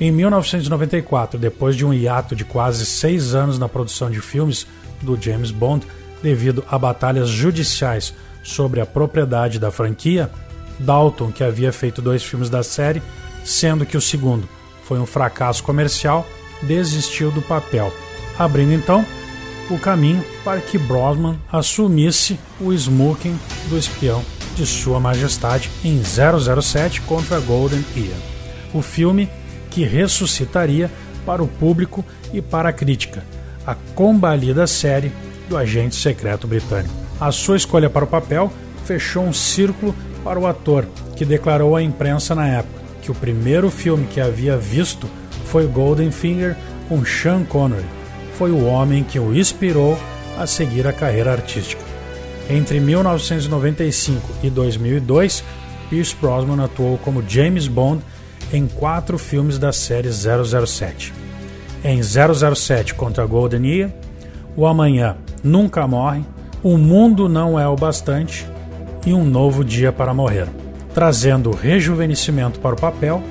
Em 0.00 0.10
1994, 0.10 1.38
depois 1.38 1.76
de 1.76 1.86
um 1.86 1.94
hiato 1.94 2.34
de 2.34 2.44
quase 2.44 2.84
seis 2.84 3.32
anos 3.32 3.60
na 3.60 3.68
produção 3.68 4.10
de 4.10 4.20
filmes 4.20 4.66
do 5.00 5.16
James 5.16 5.52
Bond, 5.52 5.86
devido 6.24 6.64
a 6.70 6.78
batalhas 6.78 7.28
judiciais 7.28 8.14
sobre 8.42 8.80
a 8.80 8.86
propriedade 8.86 9.58
da 9.58 9.70
franquia, 9.70 10.30
Dalton, 10.78 11.30
que 11.30 11.44
havia 11.44 11.70
feito 11.70 12.00
dois 12.00 12.24
filmes 12.24 12.48
da 12.48 12.62
série, 12.62 13.02
sendo 13.44 13.84
que 13.84 13.96
o 13.96 14.00
segundo 14.00 14.48
foi 14.84 14.98
um 14.98 15.04
fracasso 15.04 15.62
comercial, 15.62 16.26
desistiu 16.62 17.30
do 17.30 17.42
papel, 17.42 17.92
abrindo 18.38 18.72
então 18.72 19.04
o 19.70 19.78
caminho 19.78 20.24
para 20.42 20.60
que 20.62 20.78
Brosnan 20.78 21.36
assumisse 21.52 22.40
o 22.58 22.72
smoking 22.72 23.38
do 23.68 23.76
espião 23.76 24.24
de 24.56 24.64
Sua 24.64 24.98
Majestade 24.98 25.70
em 25.84 26.02
007 26.02 27.02
contra 27.02 27.38
Golden 27.38 27.84
Ear. 27.94 28.16
O 28.72 28.80
filme 28.80 29.28
que 29.70 29.84
ressuscitaria 29.84 30.90
para 31.26 31.42
o 31.42 31.48
público 31.48 32.04
e 32.32 32.40
para 32.40 32.70
a 32.70 32.72
crítica 32.72 33.22
a 33.66 33.74
combalida 33.94 34.66
série 34.66 35.12
do 35.48 35.56
agente 35.56 35.96
secreto 35.96 36.46
britânico. 36.46 36.94
A 37.20 37.30
sua 37.30 37.56
escolha 37.56 37.88
para 37.88 38.04
o 38.04 38.08
papel 38.08 38.52
fechou 38.84 39.24
um 39.24 39.32
círculo 39.32 39.94
para 40.22 40.38
o 40.38 40.46
ator, 40.46 40.86
que 41.16 41.24
declarou 41.24 41.76
à 41.76 41.82
imprensa 41.82 42.34
na 42.34 42.46
época 42.48 42.84
que 43.02 43.10
o 43.10 43.14
primeiro 43.14 43.70
filme 43.70 44.06
que 44.06 44.20
havia 44.20 44.56
visto 44.56 45.08
foi 45.44 45.66
Golden 45.66 46.10
Finger 46.10 46.56
com 46.88 47.04
Sean 47.04 47.44
Connery. 47.44 47.84
Foi 48.38 48.50
o 48.50 48.64
homem 48.64 49.04
que 49.04 49.18
o 49.18 49.36
inspirou 49.36 49.98
a 50.38 50.46
seguir 50.46 50.86
a 50.86 50.92
carreira 50.92 51.32
artística. 51.32 51.82
Entre 52.48 52.80
1995 52.80 54.20
e 54.42 54.50
2002, 54.50 55.44
Pierce 55.88 56.16
Brosnan 56.20 56.64
atuou 56.64 56.98
como 56.98 57.22
James 57.26 57.68
Bond 57.68 58.02
em 58.52 58.66
quatro 58.66 59.18
filmes 59.18 59.58
da 59.58 59.72
série 59.72 60.10
007. 60.10 61.12
Em 61.84 62.00
007 62.02 62.94
contra 62.94 63.26
Golden 63.26 63.66
Ear, 63.66 63.90
O 64.56 64.66
Amanhã 64.66 65.16
Nunca 65.44 65.86
Morre, 65.86 66.22
O 66.62 66.78
Mundo 66.78 67.28
Não 67.28 67.60
É 67.60 67.68
o 67.68 67.76
Bastante 67.76 68.46
e 69.04 69.12
Um 69.12 69.26
Novo 69.26 69.62
Dia 69.62 69.92
para 69.92 70.14
Morrer, 70.14 70.48
trazendo 70.94 71.50
rejuvenescimento 71.50 72.58
para 72.58 72.74
o 72.74 72.80
papel, 72.80 73.22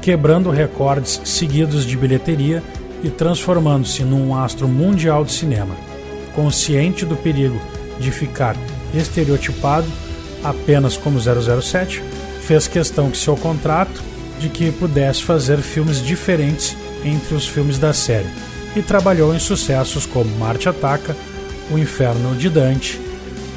quebrando 0.00 0.48
recordes 0.48 1.20
seguidos 1.24 1.84
de 1.84 1.96
bilheteria 1.96 2.62
e 3.02 3.10
transformando-se 3.10 4.04
num 4.04 4.36
astro 4.36 4.68
mundial 4.68 5.24
de 5.24 5.32
cinema. 5.32 5.74
Consciente 6.36 7.04
do 7.04 7.16
perigo 7.16 7.60
de 7.98 8.12
ficar 8.12 8.54
estereotipado 8.94 9.88
apenas 10.44 10.96
como 10.96 11.18
007, 11.18 12.00
fez 12.42 12.68
questão 12.68 13.10
que 13.10 13.18
seu 13.18 13.36
contrato 13.36 14.00
de 14.38 14.48
que 14.48 14.70
pudesse 14.70 15.24
fazer 15.24 15.58
filmes 15.58 16.00
diferentes 16.00 16.76
entre 17.04 17.34
os 17.34 17.48
filmes 17.48 17.76
da 17.76 17.92
série 17.92 18.28
e 18.76 18.82
trabalhou 18.82 19.34
em 19.34 19.38
sucessos 19.40 20.06
como 20.06 20.30
Marte 20.38 20.68
Ataca, 20.68 21.16
O 21.70 21.78
Inferno 21.78 22.34
de 22.36 22.48
Dante, 22.48 23.00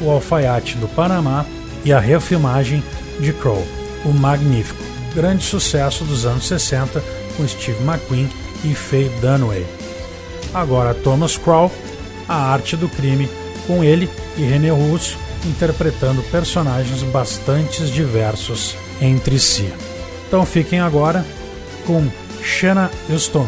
O 0.02 0.10
Alfaiate 0.10 0.78
do 0.78 0.88
Panamá 0.88 1.46
e 1.84 1.94
a 1.94 2.00
refilmagem 2.00 2.84
de 3.20 3.34
Crow, 3.34 3.66
O 4.06 4.10
Magnífico, 4.10 4.82
grande 5.14 5.44
sucesso 5.44 6.04
dos 6.04 6.26
anos 6.26 6.48
60 6.48 7.04
com 7.36 7.48
Steve 7.48 7.84
McQueen 7.84 8.30
e 8.64 8.74
Faye 8.74 9.10
Dunaway. 9.22 9.66
Agora 10.54 10.94
Thomas 10.94 11.38
Crow, 11.38 11.72
A 12.28 12.36
Arte 12.52 12.76
do 12.76 12.90
Crime, 12.90 13.30
com 13.68 13.84
ele 13.84 14.10
e 14.38 14.42
René 14.42 14.70
Russo 14.72 15.18
interpretando 15.46 16.22
personagens 16.24 17.04
bastante 17.04 17.86
diversos 17.86 18.76
entre 19.02 19.40
si. 19.40 19.72
Então 20.28 20.46
fiquem 20.46 20.80
agora 20.80 21.26
com 21.86 22.08
Shanna 22.44 22.92
Houston, 23.10 23.48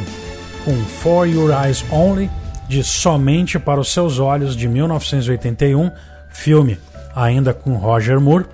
com 0.64 0.76
For 1.02 1.28
Your 1.28 1.52
Eyes 1.52 1.84
Only, 1.92 2.30
de 2.72 2.84
Somente 2.86 3.60
para 3.60 3.82
os 3.82 3.92
Seus 3.92 4.18
Olhos, 4.18 4.56
de 4.56 4.66
1981, 4.66 5.92
filme 6.30 6.80
ainda 7.14 7.54
com 7.54 7.76
Roger 7.76 8.18
Moore. 8.22 8.46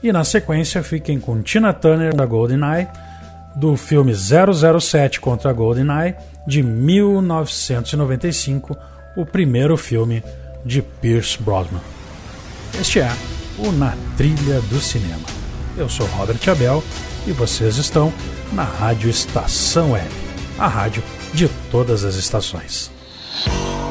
E 0.00 0.12
na 0.12 0.22
sequência 0.22 0.84
fiquem 0.84 1.18
com 1.18 1.42
Tina 1.42 1.72
Turner 1.72 2.14
da 2.14 2.24
GoldenEye, 2.24 2.86
do 3.56 3.76
filme 3.76 4.14
007 4.14 5.20
contra 5.20 5.52
GoldenEye, 5.52 6.14
de 6.46 6.62
1995, 6.62 8.76
o 9.16 9.26
primeiro 9.26 9.76
filme 9.76 10.22
de 10.64 10.80
Pierce 10.80 11.42
Brosnan. 11.42 11.80
Este 12.80 13.00
é 13.00 13.10
o 13.58 13.72
Na 13.72 13.96
Trilha 14.16 14.60
do 14.70 14.80
Cinema. 14.80 15.26
Eu 15.76 15.88
sou 15.88 16.06
Robert 16.06 16.38
Abel 16.48 16.84
e 17.26 17.32
vocês 17.32 17.78
estão 17.78 18.12
na 18.52 18.62
Rádio 18.62 19.10
Estação 19.10 19.90
Web, 19.90 20.08
a 20.56 20.68
rádio 20.68 21.02
de 21.34 21.48
todas 21.72 22.04
as 22.04 22.14
estações. 22.14 22.99
For 23.30 23.89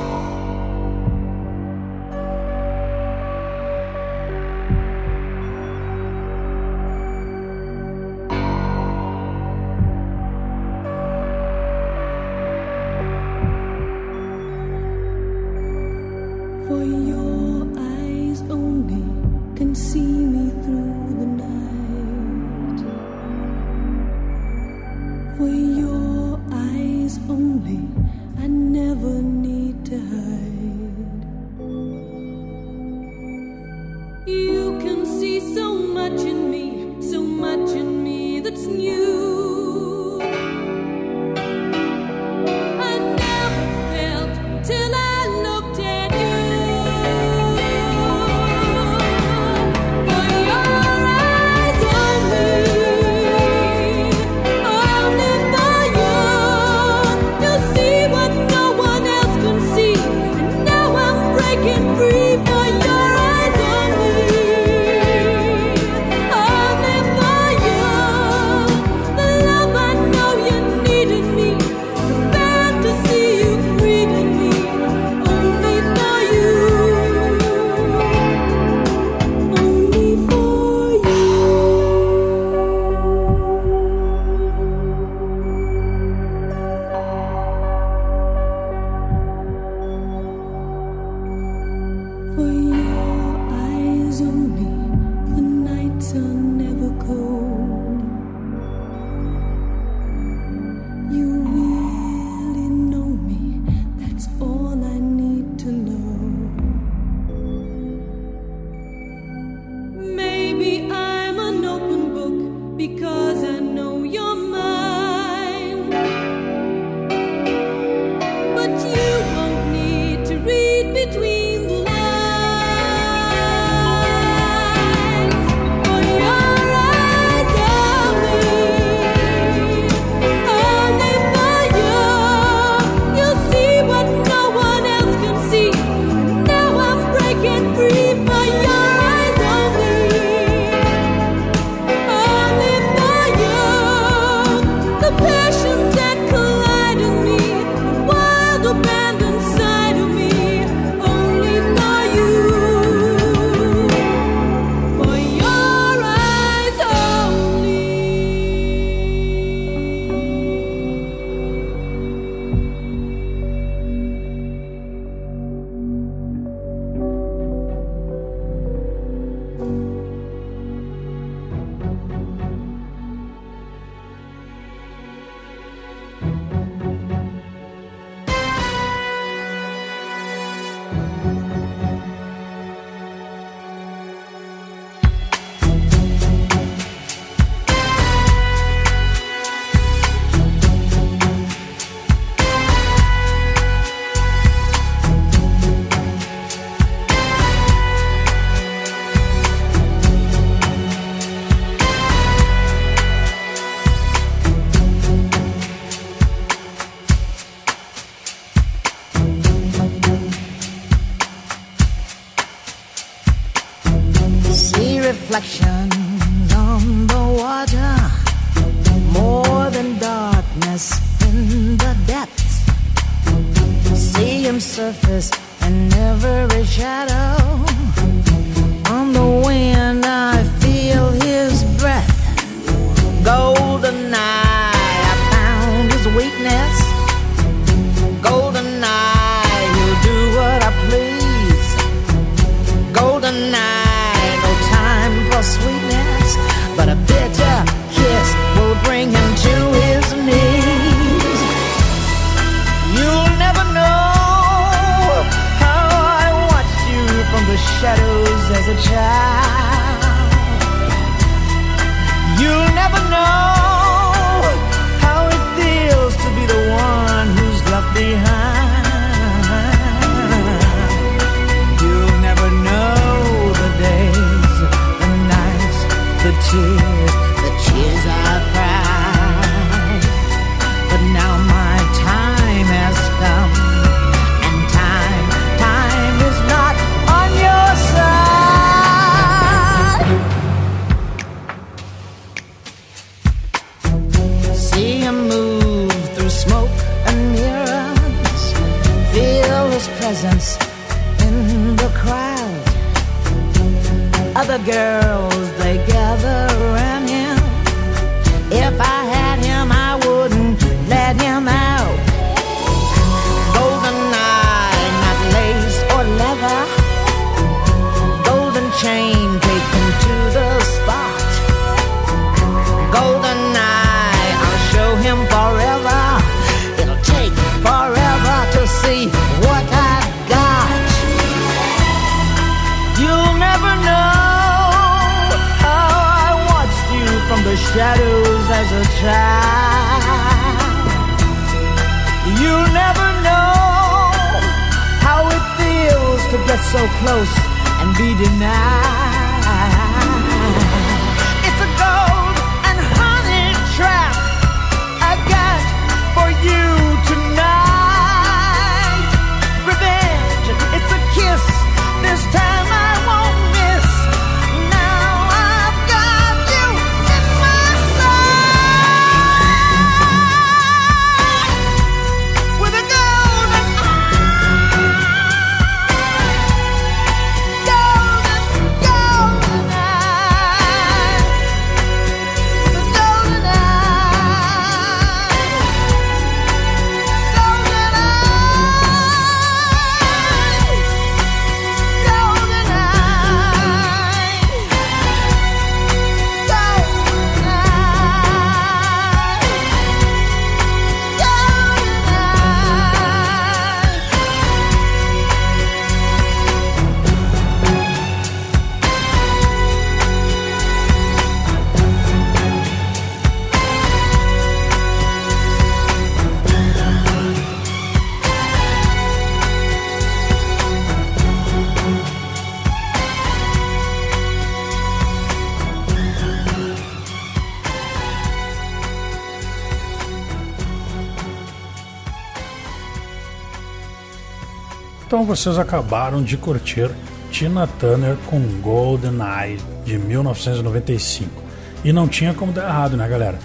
vocês 435.29 435.59
acabaram 435.59 436.23
de 436.23 436.35
curtir 436.35 436.89
Tina 437.29 437.67
Turner 437.67 438.17
com 438.25 438.41
Golden 438.63 439.19
Eye 439.21 439.59
de 439.85 439.95
1995. 439.95 441.43
E 441.83 441.93
não 441.93 442.07
tinha 442.07 442.33
como 442.33 442.51
dar 442.51 442.67
errado, 442.67 442.97
né, 442.97 443.07
galera? 443.07 443.37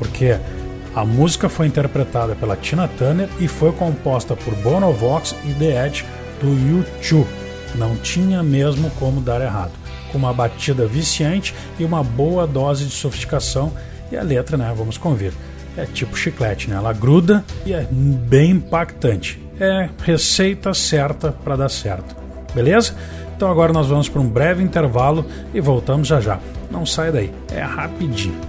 Porque 0.00 0.36
a 0.96 1.04
música 1.04 1.48
foi 1.48 1.68
interpretada 1.68 2.34
pela 2.34 2.56
Tina 2.56 2.88
Turner 2.88 3.28
e 3.38 3.46
foi 3.46 3.70
composta 3.70 4.34
por 4.34 4.52
Bono 4.56 4.92
Vox 4.92 5.32
e 5.44 5.54
The 5.54 5.86
Edge 5.86 6.04
do 6.40 6.48
U2. 6.48 7.24
Não 7.76 7.94
tinha 7.94 8.42
mesmo 8.42 8.90
como 8.98 9.20
dar 9.20 9.40
errado. 9.40 9.70
Com 10.10 10.18
uma 10.18 10.34
batida 10.34 10.88
viciante 10.88 11.54
e 11.78 11.84
uma 11.84 12.02
boa 12.02 12.48
dose 12.48 12.84
de 12.84 12.90
sofisticação. 12.90 13.72
E 14.10 14.16
a 14.16 14.24
letra, 14.24 14.56
né? 14.56 14.74
Vamos 14.76 14.98
convir. 14.98 15.32
É 15.76 15.86
tipo 15.86 16.16
chiclete, 16.16 16.68
né? 16.68 16.74
Ela 16.74 16.92
gruda 16.92 17.44
e 17.64 17.72
é 17.72 17.86
bem 17.88 18.50
impactante. 18.50 19.47
É 19.60 19.88
receita 20.02 20.72
certa 20.72 21.32
para 21.32 21.56
dar 21.56 21.68
certo. 21.68 22.16
Beleza? 22.54 22.94
Então 23.36 23.50
agora 23.50 23.72
nós 23.72 23.86
vamos 23.86 24.08
para 24.08 24.20
um 24.20 24.28
breve 24.28 24.62
intervalo 24.62 25.24
e 25.54 25.60
voltamos 25.60 26.08
já 26.08 26.20
já. 26.20 26.38
Não 26.70 26.84
sai 26.84 27.12
daí, 27.12 27.32
é 27.52 27.60
rapidinho. 27.60 28.40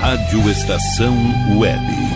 Rádio 0.00 0.50
Estação 0.50 1.14
Web. 1.58 2.15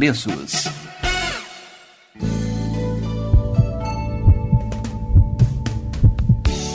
preços. 0.00 0.89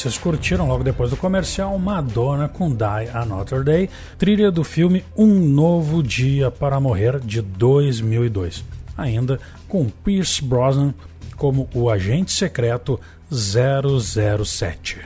Vocês 0.00 0.16
curtiram 0.16 0.66
logo 0.66 0.82
depois 0.82 1.10
do 1.10 1.16
comercial 1.18 1.78
Madonna 1.78 2.48
com 2.48 2.70
Die 2.70 3.10
Another 3.12 3.62
Day, 3.62 3.90
trilha 4.16 4.50
do 4.50 4.64
filme 4.64 5.04
Um 5.14 5.38
Novo 5.38 6.02
Dia 6.02 6.50
para 6.50 6.80
Morrer 6.80 7.20
de 7.20 7.42
2002, 7.42 8.64
ainda 8.96 9.38
com 9.68 9.90
Pierce 9.90 10.42
Brosnan 10.42 10.94
como 11.36 11.68
o 11.74 11.90
agente 11.90 12.32
secreto 12.32 12.98
007. 13.30 15.00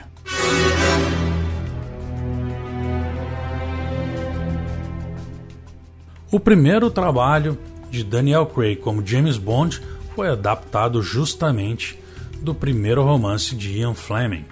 O 6.31 6.39
primeiro 6.39 6.89
trabalho 6.89 7.59
de 7.91 8.01
Daniel 8.01 8.45
Craig 8.45 8.77
como 8.77 9.05
James 9.05 9.37
Bond 9.37 9.81
foi 10.15 10.29
adaptado 10.29 11.01
justamente 11.01 11.99
do 12.41 12.55
primeiro 12.55 13.03
romance 13.03 13.53
de 13.57 13.79
Ian 13.79 13.93
Fleming, 13.93 14.45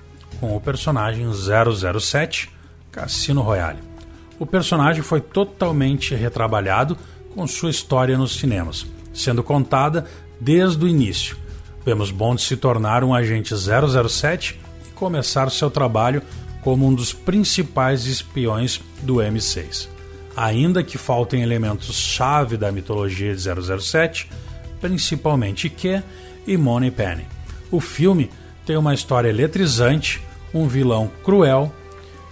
com 0.43 0.57
o 0.57 0.59
personagem 0.59 1.25
007 1.31 2.49
Cassino 2.91 3.41
Royale. 3.41 3.79
O 4.37 4.45
personagem 4.45 5.01
foi 5.01 5.21
totalmente 5.21 6.13
retrabalhado 6.15 6.97
com 7.33 7.47
sua 7.47 7.69
história 7.69 8.17
nos 8.17 8.35
cinemas, 8.35 8.85
sendo 9.13 9.41
contada 9.41 10.05
desde 10.41 10.83
o 10.83 10.87
início. 10.89 11.37
Vemos 11.85 12.11
Bond 12.11 12.41
se 12.41 12.57
tornar 12.57 13.05
um 13.05 13.15
agente 13.15 13.55
007 13.55 14.59
e 14.85 14.91
começar 14.91 15.49
seu 15.49 15.71
trabalho 15.71 16.21
como 16.61 16.85
um 16.85 16.93
dos 16.93 17.13
principais 17.13 18.05
espiões 18.05 18.81
do 19.01 19.15
M6. 19.15 19.87
Ainda 20.35 20.83
que 20.83 20.97
faltem 20.97 21.41
elementos-chave 21.41 22.57
da 22.57 22.69
mitologia 22.69 23.33
de 23.33 23.81
007, 23.81 24.29
principalmente 24.81 25.69
Q 25.69 26.03
e 26.45 26.57
Money 26.57 26.91
Penny. 26.91 27.25
O 27.71 27.79
filme 27.79 28.29
tem 28.65 28.75
uma 28.75 28.93
história 28.93 29.29
eletrizante, 29.29 30.21
um 30.53 30.67
vilão 30.67 31.09
cruel 31.23 31.73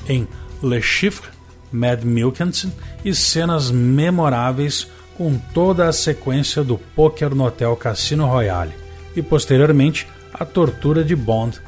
em 0.08 0.28
Le 0.62 0.82
Chiffre, 0.82 1.30
Mad 1.72 2.04
Milkinson 2.04 2.72
e 3.04 3.16
cenas 3.16 3.72
memoráveis 3.72 4.88
com 5.18 5.38
toda 5.54 5.88
a 5.88 5.94
sequência 5.94 6.64
do 6.64 6.78
poker 6.78 7.34
no 7.34 7.46
Hotel 7.46 7.76
Cassino 7.76 8.26
Royale 8.26 8.74
e 9.16 9.22
posteriormente 9.22 10.08
a 10.34 10.46
tortura 10.46 11.04
de 11.04 11.16
Bond 11.16 11.62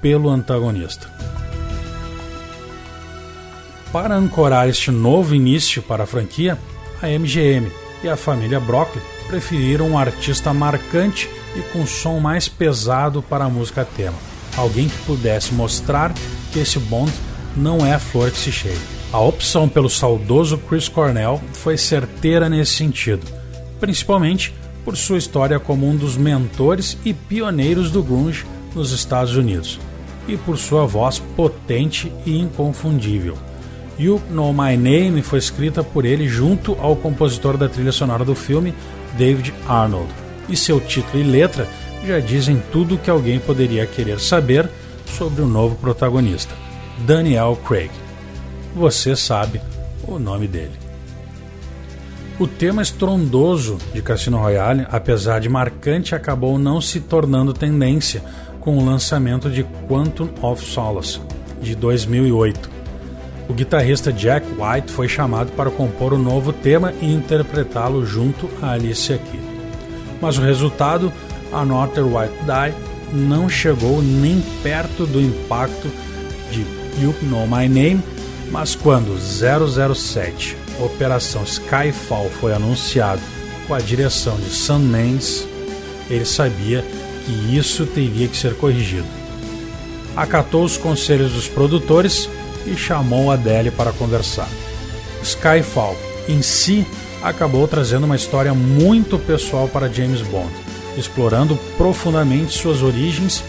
pelo 0.00 0.28
antagonista. 0.28 1.10
Para 3.92 4.14
ancorar 4.14 4.68
este 4.68 4.90
novo 4.90 5.34
início 5.34 5.82
para 5.82 6.04
a 6.04 6.06
franquia, 6.06 6.58
a 7.00 7.06
MGM 7.06 7.72
e 8.02 8.08
a 8.08 8.16
família 8.16 8.60
Broccoli 8.60 9.02
preferiram 9.26 9.90
um 9.90 9.98
artista 9.98 10.52
marcante 10.52 11.28
e 11.56 11.60
com 11.72 11.86
som 11.86 12.18
mais 12.20 12.48
pesado 12.48 13.22
para 13.22 13.44
a 13.44 13.48
música 13.48 13.84
tema. 13.84 14.37
Alguém 14.58 14.88
que 14.88 14.98
pudesse 15.06 15.54
mostrar 15.54 16.12
que 16.52 16.58
esse 16.58 16.80
Bond 16.80 17.12
não 17.56 17.86
é 17.86 17.94
a 17.94 17.98
flor 18.00 18.28
que 18.32 18.38
se 18.38 18.50
cheira. 18.50 18.80
A 19.12 19.20
opção 19.20 19.68
pelo 19.68 19.88
saudoso 19.88 20.58
Chris 20.58 20.88
Cornell 20.88 21.40
foi 21.52 21.78
certeira 21.78 22.48
nesse 22.48 22.72
sentido, 22.72 23.24
principalmente 23.78 24.52
por 24.84 24.96
sua 24.96 25.16
história 25.16 25.60
como 25.60 25.88
um 25.88 25.94
dos 25.94 26.16
mentores 26.16 26.98
e 27.04 27.14
pioneiros 27.14 27.92
do 27.92 28.02
grunge 28.02 28.44
nos 28.74 28.90
Estados 28.90 29.36
Unidos, 29.36 29.78
e 30.26 30.36
por 30.36 30.58
sua 30.58 30.84
voz 30.84 31.20
potente 31.36 32.12
e 32.26 32.36
inconfundível. 32.36 33.38
You 33.96 34.20
Know 34.28 34.52
My 34.52 34.76
Name 34.76 35.22
foi 35.22 35.38
escrita 35.38 35.84
por 35.84 36.04
ele 36.04 36.26
junto 36.26 36.76
ao 36.80 36.96
compositor 36.96 37.56
da 37.56 37.68
trilha 37.68 37.92
sonora 37.92 38.24
do 38.24 38.34
filme, 38.34 38.74
David 39.16 39.54
Arnold, 39.68 40.08
e 40.48 40.56
seu 40.56 40.80
título 40.80 41.22
e 41.22 41.22
letra 41.22 41.68
já 42.04 42.20
dizem 42.20 42.62
tudo 42.72 42.94
o 42.94 42.98
que 42.98 43.10
alguém 43.10 43.38
poderia 43.38 43.86
querer 43.86 44.20
saber 44.20 44.68
sobre 45.06 45.42
o 45.42 45.46
novo 45.46 45.76
protagonista, 45.76 46.54
Daniel 47.06 47.58
Craig. 47.66 47.90
Você 48.74 49.16
sabe 49.16 49.60
o 50.06 50.18
nome 50.18 50.46
dele. 50.46 50.88
O 52.38 52.46
tema 52.46 52.82
estrondoso 52.82 53.78
de 53.92 54.00
Cassino 54.00 54.38
Royale, 54.38 54.86
apesar 54.90 55.40
de 55.40 55.48
marcante, 55.48 56.14
acabou 56.14 56.56
não 56.56 56.80
se 56.80 57.00
tornando 57.00 57.52
tendência 57.52 58.22
com 58.60 58.78
o 58.78 58.84
lançamento 58.84 59.50
de 59.50 59.64
Quantum 59.88 60.28
of 60.40 60.64
Solace, 60.64 61.20
de 61.60 61.74
2008. 61.74 62.70
O 63.48 63.54
guitarrista 63.54 64.12
Jack 64.12 64.46
White 64.52 64.92
foi 64.92 65.08
chamado 65.08 65.50
para 65.52 65.70
compor 65.70 66.12
o 66.12 66.18
novo 66.18 66.52
tema 66.52 66.92
e 67.00 67.12
interpretá-lo 67.12 68.06
junto 68.06 68.48
a 68.62 68.70
Alicia 68.70 69.18
Keys. 69.18 69.42
Mas 70.20 70.38
o 70.38 70.42
resultado, 70.42 71.12
Another 71.52 72.04
White 72.04 72.34
Die, 72.44 72.74
não 73.12 73.48
chegou 73.48 74.02
nem 74.02 74.42
perto 74.62 75.06
do 75.06 75.20
impacto 75.20 75.90
de 76.50 76.60
You 77.02 77.14
Know 77.22 77.46
My 77.46 77.68
Name, 77.68 78.02
mas 78.50 78.74
quando 78.74 79.16
007 79.18 80.56
Operação 80.80 81.42
Skyfall 81.42 82.30
foi 82.40 82.52
anunciado 82.52 83.20
com 83.66 83.74
a 83.74 83.80
direção 83.80 84.36
de 84.36 84.50
Sam 84.50 84.78
Mendes, 84.78 85.46
ele 86.08 86.24
sabia 86.24 86.84
que 87.24 87.56
isso 87.56 87.84
teria 87.84 88.28
que 88.28 88.36
ser 88.36 88.54
corrigido. 88.54 89.06
Acatou 90.16 90.64
os 90.64 90.76
conselhos 90.76 91.32
dos 91.32 91.48
produtores 91.48 92.28
e 92.66 92.76
chamou 92.76 93.30
Adele 93.30 93.70
para 93.70 93.92
conversar. 93.92 94.48
Skyfall, 95.22 95.96
em 96.28 96.42
si, 96.42 96.86
acabou 97.22 97.66
trazendo 97.68 98.04
uma 98.04 98.16
história 98.16 98.54
muito 98.54 99.18
pessoal 99.18 99.68
para 99.68 99.92
James 99.92 100.22
Bond, 100.22 100.52
explorando 100.98 101.56
profundamente 101.76 102.52
suas 102.52 102.82
origens 102.82 103.44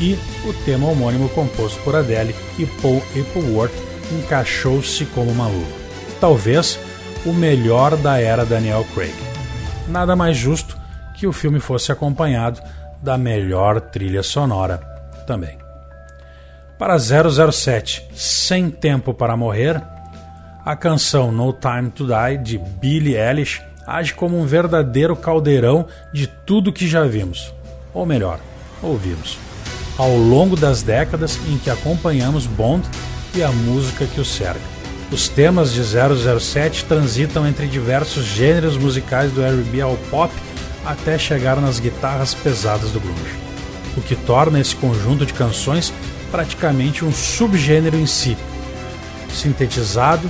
e 0.00 0.18
o 0.44 0.52
tema 0.64 0.88
homônimo 0.88 1.28
composto 1.30 1.80
por 1.82 1.94
Adele 1.94 2.34
e 2.58 2.66
Paul 2.66 3.02
Appleworth 3.18 3.74
encaixou-se 4.12 5.04
como 5.06 5.30
uma 5.30 5.46
luva. 5.46 5.72
Talvez 6.20 6.78
o 7.24 7.32
melhor 7.32 7.96
da 7.96 8.20
era 8.20 8.44
Daniel 8.44 8.84
Craig. 8.94 9.14
Nada 9.88 10.14
mais 10.16 10.36
justo 10.36 10.76
que 11.14 11.26
o 11.26 11.32
filme 11.32 11.60
fosse 11.60 11.92
acompanhado 11.92 12.60
da 13.02 13.16
melhor 13.16 13.80
trilha 13.80 14.22
sonora 14.22 14.78
também. 15.26 15.58
Para 16.78 16.98
007, 16.98 18.08
Sem 18.14 18.68
Tempo 18.68 19.14
para 19.14 19.36
Morrer, 19.36 19.80
a 20.64 20.74
canção 20.74 21.30
No 21.30 21.52
Time 21.52 21.90
to 21.90 22.06
Die 22.06 22.38
de 22.38 22.58
Billie 22.58 23.16
Eilish 23.16 23.62
age 23.86 24.14
como 24.14 24.38
um 24.38 24.46
verdadeiro 24.46 25.14
caldeirão 25.14 25.86
de 26.12 26.26
tudo 26.26 26.72
que 26.72 26.86
já 26.86 27.04
vimos, 27.04 27.52
ou 27.92 28.06
melhor, 28.06 28.40
ouvimos, 28.82 29.38
ao 29.96 30.16
longo 30.16 30.56
das 30.56 30.82
décadas 30.82 31.38
em 31.48 31.58
que 31.58 31.70
acompanhamos 31.70 32.46
Bond 32.46 32.86
e 33.34 33.42
a 33.42 33.50
música 33.50 34.06
que 34.06 34.20
o 34.20 34.24
cerca. 34.24 34.74
Os 35.10 35.28
temas 35.28 35.72
de 35.72 35.82
007 35.82 36.84
transitam 36.86 37.46
entre 37.46 37.66
diversos 37.66 38.24
gêneros 38.24 38.76
musicais 38.76 39.30
do 39.32 39.42
R&B 39.42 39.80
ao 39.80 39.96
pop 40.10 40.32
até 40.84 41.18
chegar 41.18 41.60
nas 41.60 41.78
guitarras 41.78 42.34
pesadas 42.34 42.90
do 42.90 43.00
grunge, 43.00 43.36
o 43.96 44.00
que 44.00 44.16
torna 44.16 44.60
esse 44.60 44.74
conjunto 44.74 45.24
de 45.24 45.32
canções 45.32 45.92
praticamente 46.30 47.04
um 47.04 47.12
subgênero 47.12 47.96
em 47.96 48.06
si, 48.06 48.36
sintetizado 49.32 50.28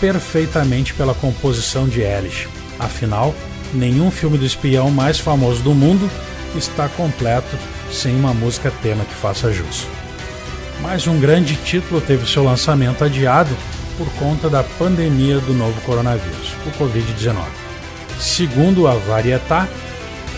perfeitamente 0.00 0.94
pela 0.94 1.14
composição 1.14 1.88
de 1.88 2.00
Elish. 2.00 2.48
Afinal, 2.80 3.34
nenhum 3.74 4.10
filme 4.10 4.38
do 4.38 4.46
espião 4.46 4.90
mais 4.90 5.18
famoso 5.18 5.62
do 5.62 5.74
mundo 5.74 6.10
está 6.56 6.88
completo 6.88 7.56
sem 7.92 8.16
uma 8.16 8.32
música 8.32 8.72
tema 8.82 9.04
que 9.04 9.14
faça 9.14 9.52
jus. 9.52 9.86
Mais 10.80 11.06
um 11.06 11.20
grande 11.20 11.56
título 11.56 12.00
teve 12.00 12.26
seu 12.26 12.42
lançamento 12.42 13.04
adiado 13.04 13.54
por 13.98 14.10
conta 14.14 14.48
da 14.48 14.62
pandemia 14.62 15.38
do 15.40 15.52
novo 15.52 15.78
coronavírus, 15.82 16.54
o 16.66 16.82
Covid-19. 16.82 17.36
Segundo 18.18 18.88
a 18.88 18.94
Varietá, 18.94 19.68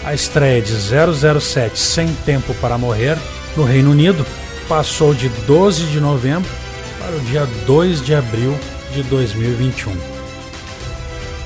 a 0.05 0.13
estreia 0.13 0.61
de 0.61 0.73
007 0.73 1.79
Sem 1.79 2.13
Tempo 2.27 2.53
para 2.55 2.77
Morrer 2.77 3.17
no 3.57 3.63
Reino 3.63 3.93
Unido 3.93 4.27
passou 4.69 5.15
de 5.15 5.29
12 5.47 5.87
de 5.87 6.01
novembro 6.01 6.51
para 6.99 7.15
o 7.15 7.21
dia 7.21 7.47
2 7.67 8.05
de 8.05 8.15
abril 8.15 8.59
de 8.93 9.03
2021. 9.05 10.12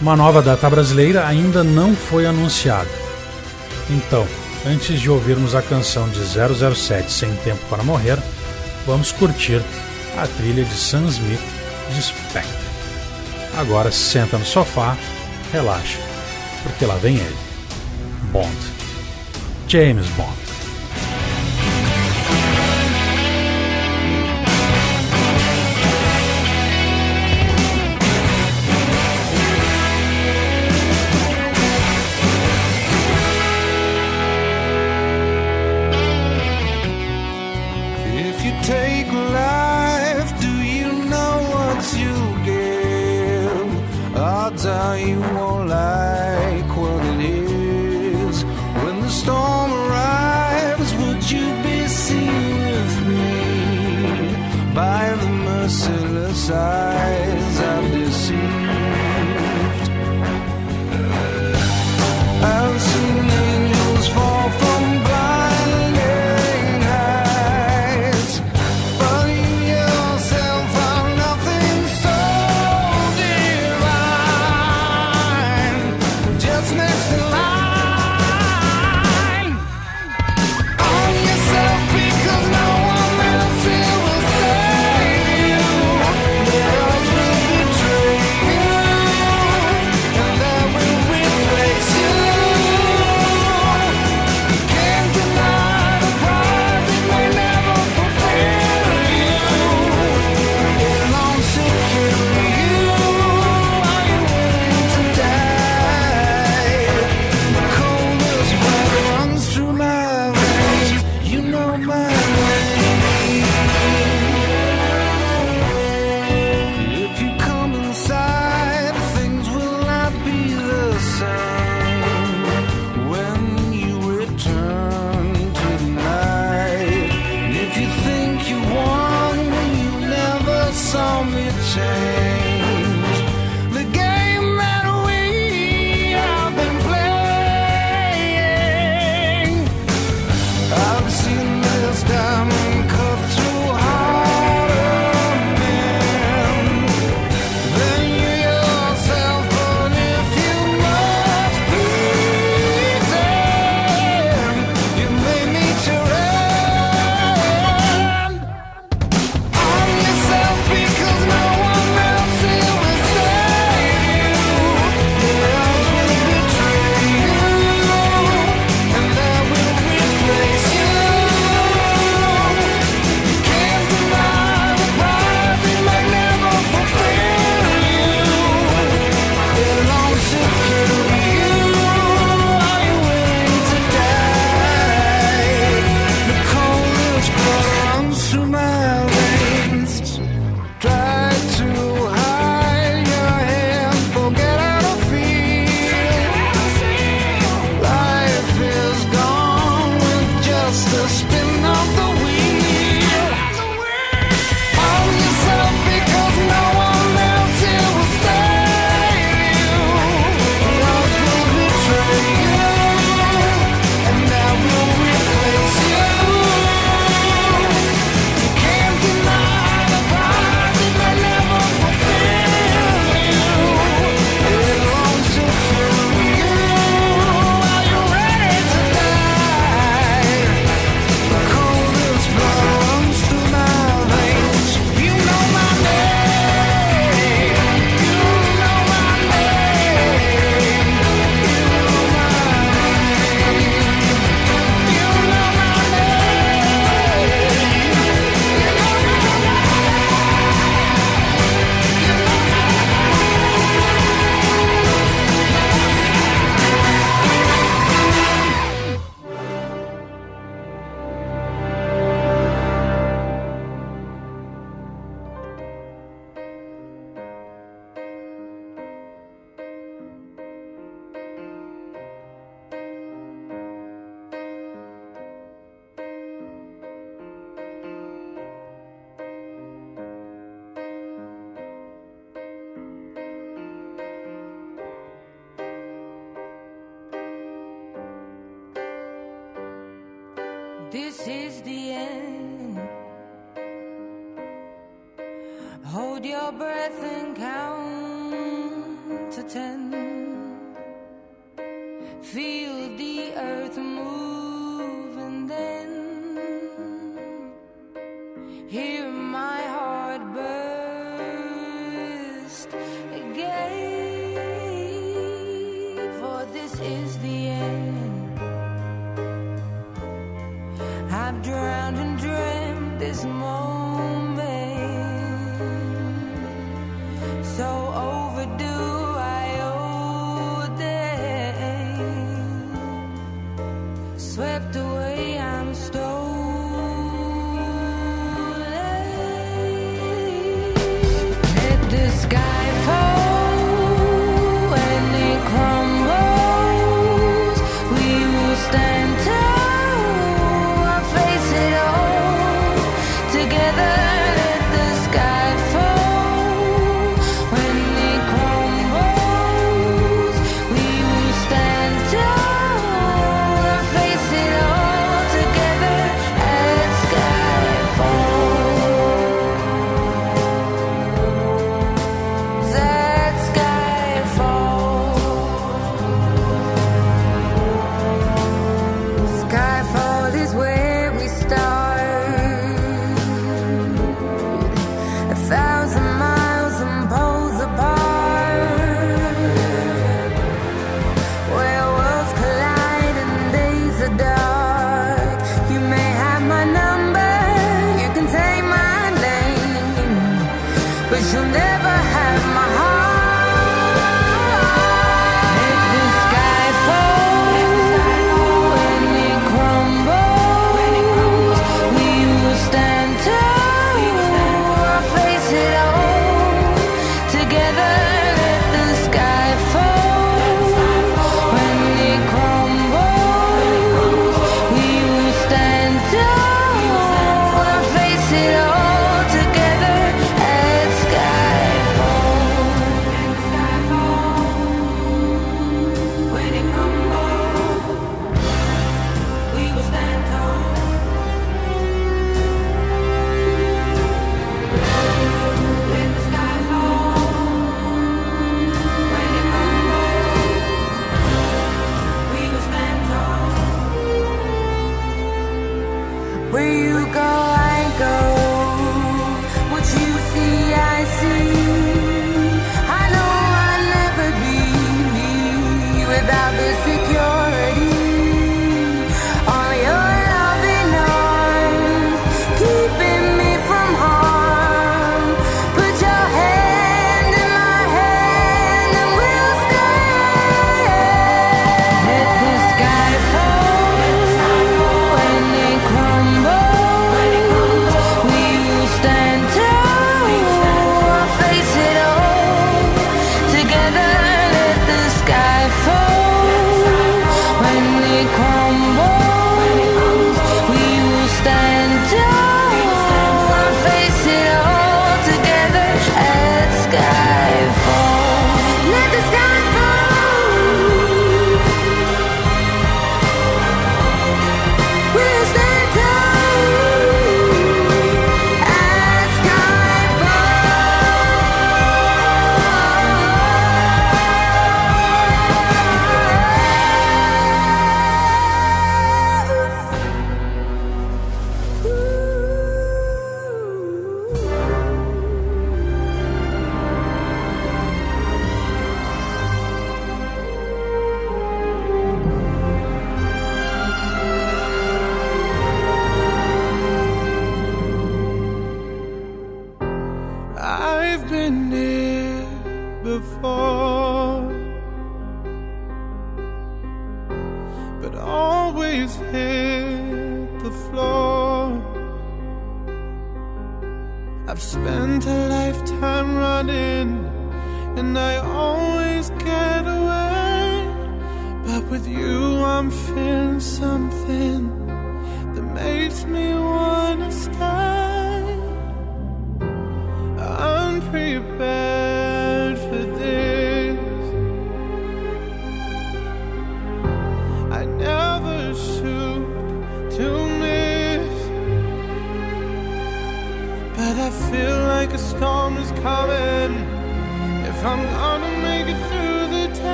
Uma 0.00 0.14
nova 0.14 0.42
data 0.42 0.68
brasileira 0.68 1.26
ainda 1.26 1.64
não 1.64 1.96
foi 1.96 2.26
anunciada. 2.26 2.90
Então, 3.88 4.26
antes 4.66 5.00
de 5.00 5.08
ouvirmos 5.08 5.54
a 5.54 5.62
canção 5.62 6.08
de 6.08 6.20
007 6.20 7.10
Sem 7.10 7.34
Tempo 7.36 7.60
para 7.70 7.82
Morrer, 7.82 8.18
vamos 8.86 9.10
curtir 9.10 9.62
a 10.18 10.26
trilha 10.26 10.64
de 10.64 10.74
Sam 10.74 11.06
Smith 11.06 11.40
de 11.94 12.02
Spectre. 12.02 12.66
Agora 13.56 13.90
senta 13.90 14.36
no 14.36 14.44
sofá, 14.44 14.96
relaxa, 15.50 15.98
porque 16.62 16.84
lá 16.84 16.96
vem 16.96 17.16
ele. 17.16 17.36
Bond. 18.32 18.56
James 19.66 20.06
Bond. 20.08 20.35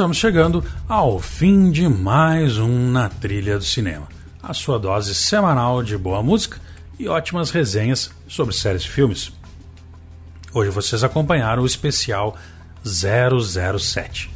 estamos 0.00 0.16
chegando 0.16 0.64
ao 0.88 1.18
fim 1.18 1.70
de 1.70 1.86
mais 1.86 2.56
um 2.56 2.90
Na 2.90 3.10
Trilha 3.10 3.58
do 3.58 3.64
Cinema, 3.64 4.08
a 4.42 4.54
sua 4.54 4.78
dose 4.78 5.14
semanal 5.14 5.82
de 5.82 5.94
boa 5.94 6.22
música 6.22 6.58
e 6.98 7.06
ótimas 7.06 7.50
resenhas 7.50 8.10
sobre 8.26 8.54
séries 8.54 8.80
e 8.84 8.88
filmes. 8.88 9.30
Hoje 10.54 10.70
vocês 10.70 11.04
acompanharam 11.04 11.64
o 11.64 11.66
especial 11.66 12.34
007. 12.82 14.30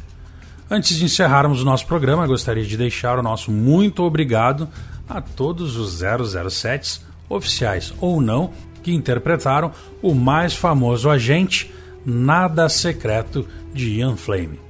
Antes 0.69 0.97
de 0.97 1.05
encerrarmos 1.05 1.63
o 1.63 1.65
nosso 1.65 1.87
programa, 1.87 2.27
gostaria 2.27 2.63
de 2.63 2.77
deixar 2.77 3.17
o 3.17 3.23
nosso 3.23 3.49
muito 3.49 4.03
obrigado 4.03 4.69
a 5.09 5.19
todos 5.19 5.77
os 5.77 5.99
007 5.99 7.01
oficiais 7.27 7.91
ou 7.99 8.21
não 8.21 8.53
que 8.83 8.93
interpretaram 8.93 9.71
o 9.99 10.13
mais 10.13 10.53
famoso 10.53 11.09
agente 11.09 11.73
nada 12.05 12.69
secreto 12.69 13.47
de 13.73 13.95
Ian 13.95 14.15
Flame. 14.15 14.64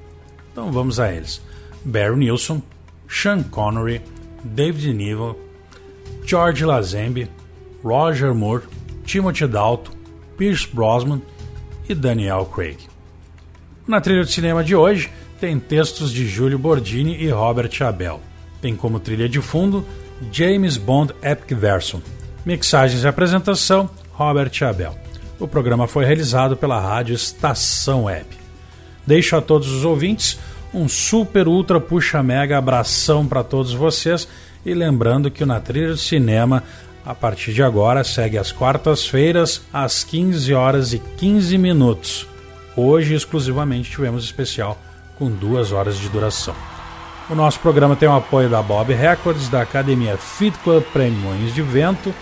Então 0.56 0.72
vamos 0.72 1.02
a 1.02 1.12
eles: 1.12 1.42
Barry 1.84 2.16
Nilsson, 2.16 2.62
Sean 3.10 3.44
Connery, 3.44 4.02
David 4.42 4.94
Niven, 4.94 5.36
George 6.26 6.64
Lazenby, 6.64 7.30
Roger 7.84 8.34
Moore, 8.34 8.64
Timothy 9.06 9.48
Dalton, 9.48 9.92
Pierce 10.38 10.66
Brosnan 10.66 11.22
e 11.90 11.94
Daniel 11.94 12.46
Craig. 12.46 12.78
Na 13.86 14.00
trilha 14.00 14.24
de 14.24 14.32
cinema 14.32 14.64
de 14.64 14.74
hoje 14.74 15.12
tem 15.42 15.60
textos 15.60 16.10
de 16.10 16.26
Júlio 16.26 16.58
Bordini 16.58 17.22
e 17.22 17.30
Robert 17.30 17.72
Abel. 17.82 18.22
Tem 18.62 18.78
como 18.78 18.98
trilha 18.98 19.28
de 19.28 19.42
fundo 19.42 19.86
James 20.32 20.78
Bond 20.78 21.14
Epic 21.22 21.52
Version. 21.52 22.00
Mixagens 22.46 23.04
e 23.04 23.08
apresentação 23.10 23.90
Robert 24.14 24.54
Abel. 24.62 24.96
O 25.38 25.50
programa 25.50 25.86
foi 25.86 26.06
realizado 26.06 26.56
pela 26.56 26.80
rádio 26.80 27.14
Estação 27.14 28.06
Web. 28.06 28.45
Deixo 29.06 29.36
a 29.36 29.42
todos 29.42 29.72
os 29.72 29.86
ouvintes 29.86 30.38
um 30.76 30.90
super, 30.90 31.48
ultra, 31.48 31.80
puxa, 31.80 32.22
mega 32.22 32.58
abração 32.58 33.26
para 33.26 33.44
todos 33.44 33.74
vocês. 33.74 34.28
E 34.66 34.74
lembrando 34.74 35.32
que 35.32 35.44
o 35.44 35.46
Na 35.46 35.60
Trilha 35.60 35.90
do 35.90 35.98
Cinema, 35.98 36.64
a 37.06 37.16
partir 37.16 37.54
de 37.54 37.64
agora, 37.64 38.04
segue 38.04 38.38
às 38.38 38.52
quartas-feiras, 38.52 39.62
às 39.72 40.04
15 40.04 40.54
horas 40.54 40.94
e 40.94 41.00
15 41.00 41.58
minutos. 41.58 42.28
Hoje, 42.76 43.14
exclusivamente, 43.14 43.90
tivemos 43.90 44.26
especial 44.26 44.78
com 45.18 45.30
duas 45.30 45.72
horas 45.72 45.98
de 45.98 46.10
duração. 46.10 46.56
O 47.30 47.36
nosso 47.36 47.60
programa 47.60 47.96
tem 47.96 48.10
o 48.10 48.16
apoio 48.16 48.50
da 48.50 48.62
Bob 48.62 48.94
Records, 48.94 49.48
da 49.50 49.62
Academia 49.62 50.18
Fit 50.18 50.58
Club 50.60 50.84
Prêmios 50.92 51.54
de 51.54 51.62
Vento, 51.62 52.14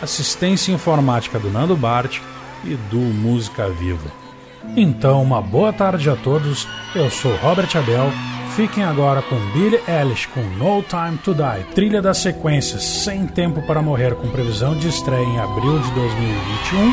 assistência 0.00 0.72
informática 0.72 1.38
do 1.38 1.50
Nando 1.50 1.76
Bart 1.76 2.20
e 2.64 2.74
do 2.90 2.98
Música 2.98 3.68
Viva. 3.68 4.21
Então, 4.76 5.22
uma 5.22 5.40
boa 5.40 5.72
tarde 5.72 6.08
a 6.08 6.16
todos. 6.16 6.68
Eu 6.94 7.10
sou 7.10 7.34
Robert 7.36 7.68
Abel. 7.76 8.10
Fiquem 8.56 8.84
agora 8.84 9.22
com 9.22 9.36
Billie 9.52 9.80
Eilish 9.88 10.26
com 10.28 10.42
No 10.42 10.82
Time 10.82 11.16
to 11.24 11.34
Die, 11.34 11.64
trilha 11.74 12.02
da 12.02 12.12
sequência 12.12 12.78
Sem 12.78 13.26
Tempo 13.26 13.62
para 13.62 13.80
Morrer, 13.80 14.14
com 14.14 14.28
previsão 14.28 14.76
de 14.76 14.88
estreia 14.88 15.24
em 15.24 15.40
abril 15.40 15.78
de 15.78 15.90
2021. 15.92 16.92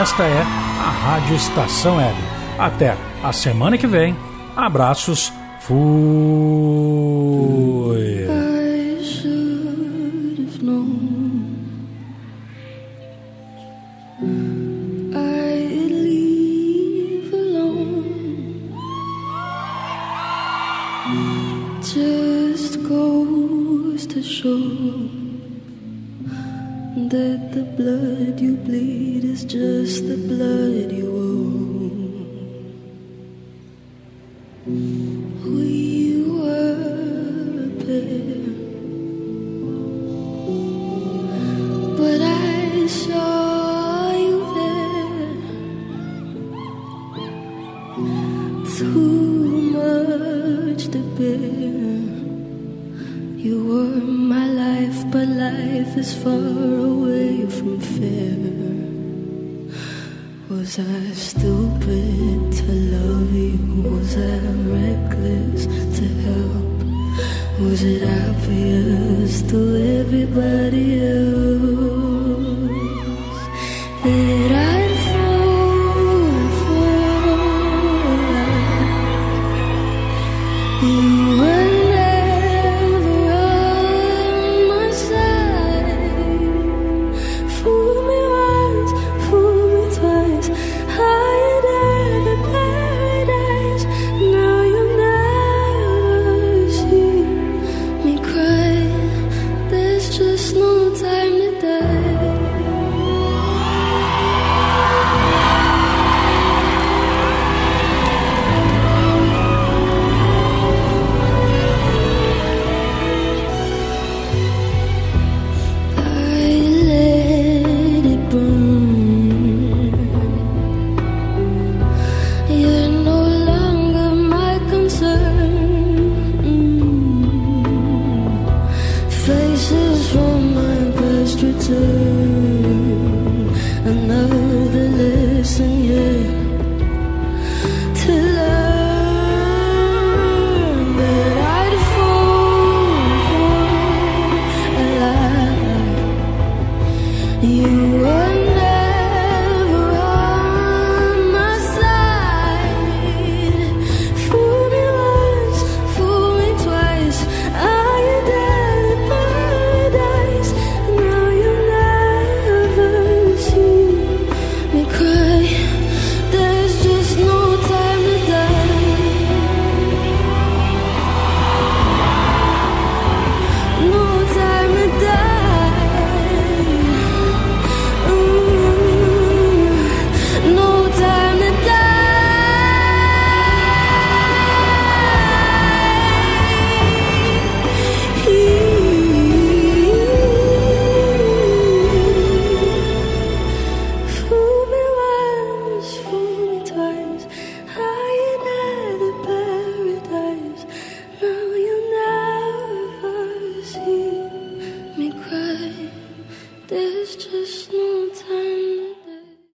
Esta 0.00 0.22
é 0.22 0.40
a 0.40 0.90
Rádio 0.90 1.36
Estação 1.36 1.98
Web. 1.98 2.16
Até 2.58 2.96
a 3.22 3.32
semana 3.32 3.76
que 3.76 3.86
vem. 3.86 4.16
Abraços. 4.56 5.30
Fui. 5.60 5.76
That 27.10 27.50
the 27.52 27.64
blood 27.78 28.40
you 28.40 28.56
bleed 28.56 29.24
is 29.24 29.44
just 29.44 30.06
the 30.06 30.16
blood 30.16 30.92
you 30.92 31.08
owe. 34.66 35.46
We 35.50 35.85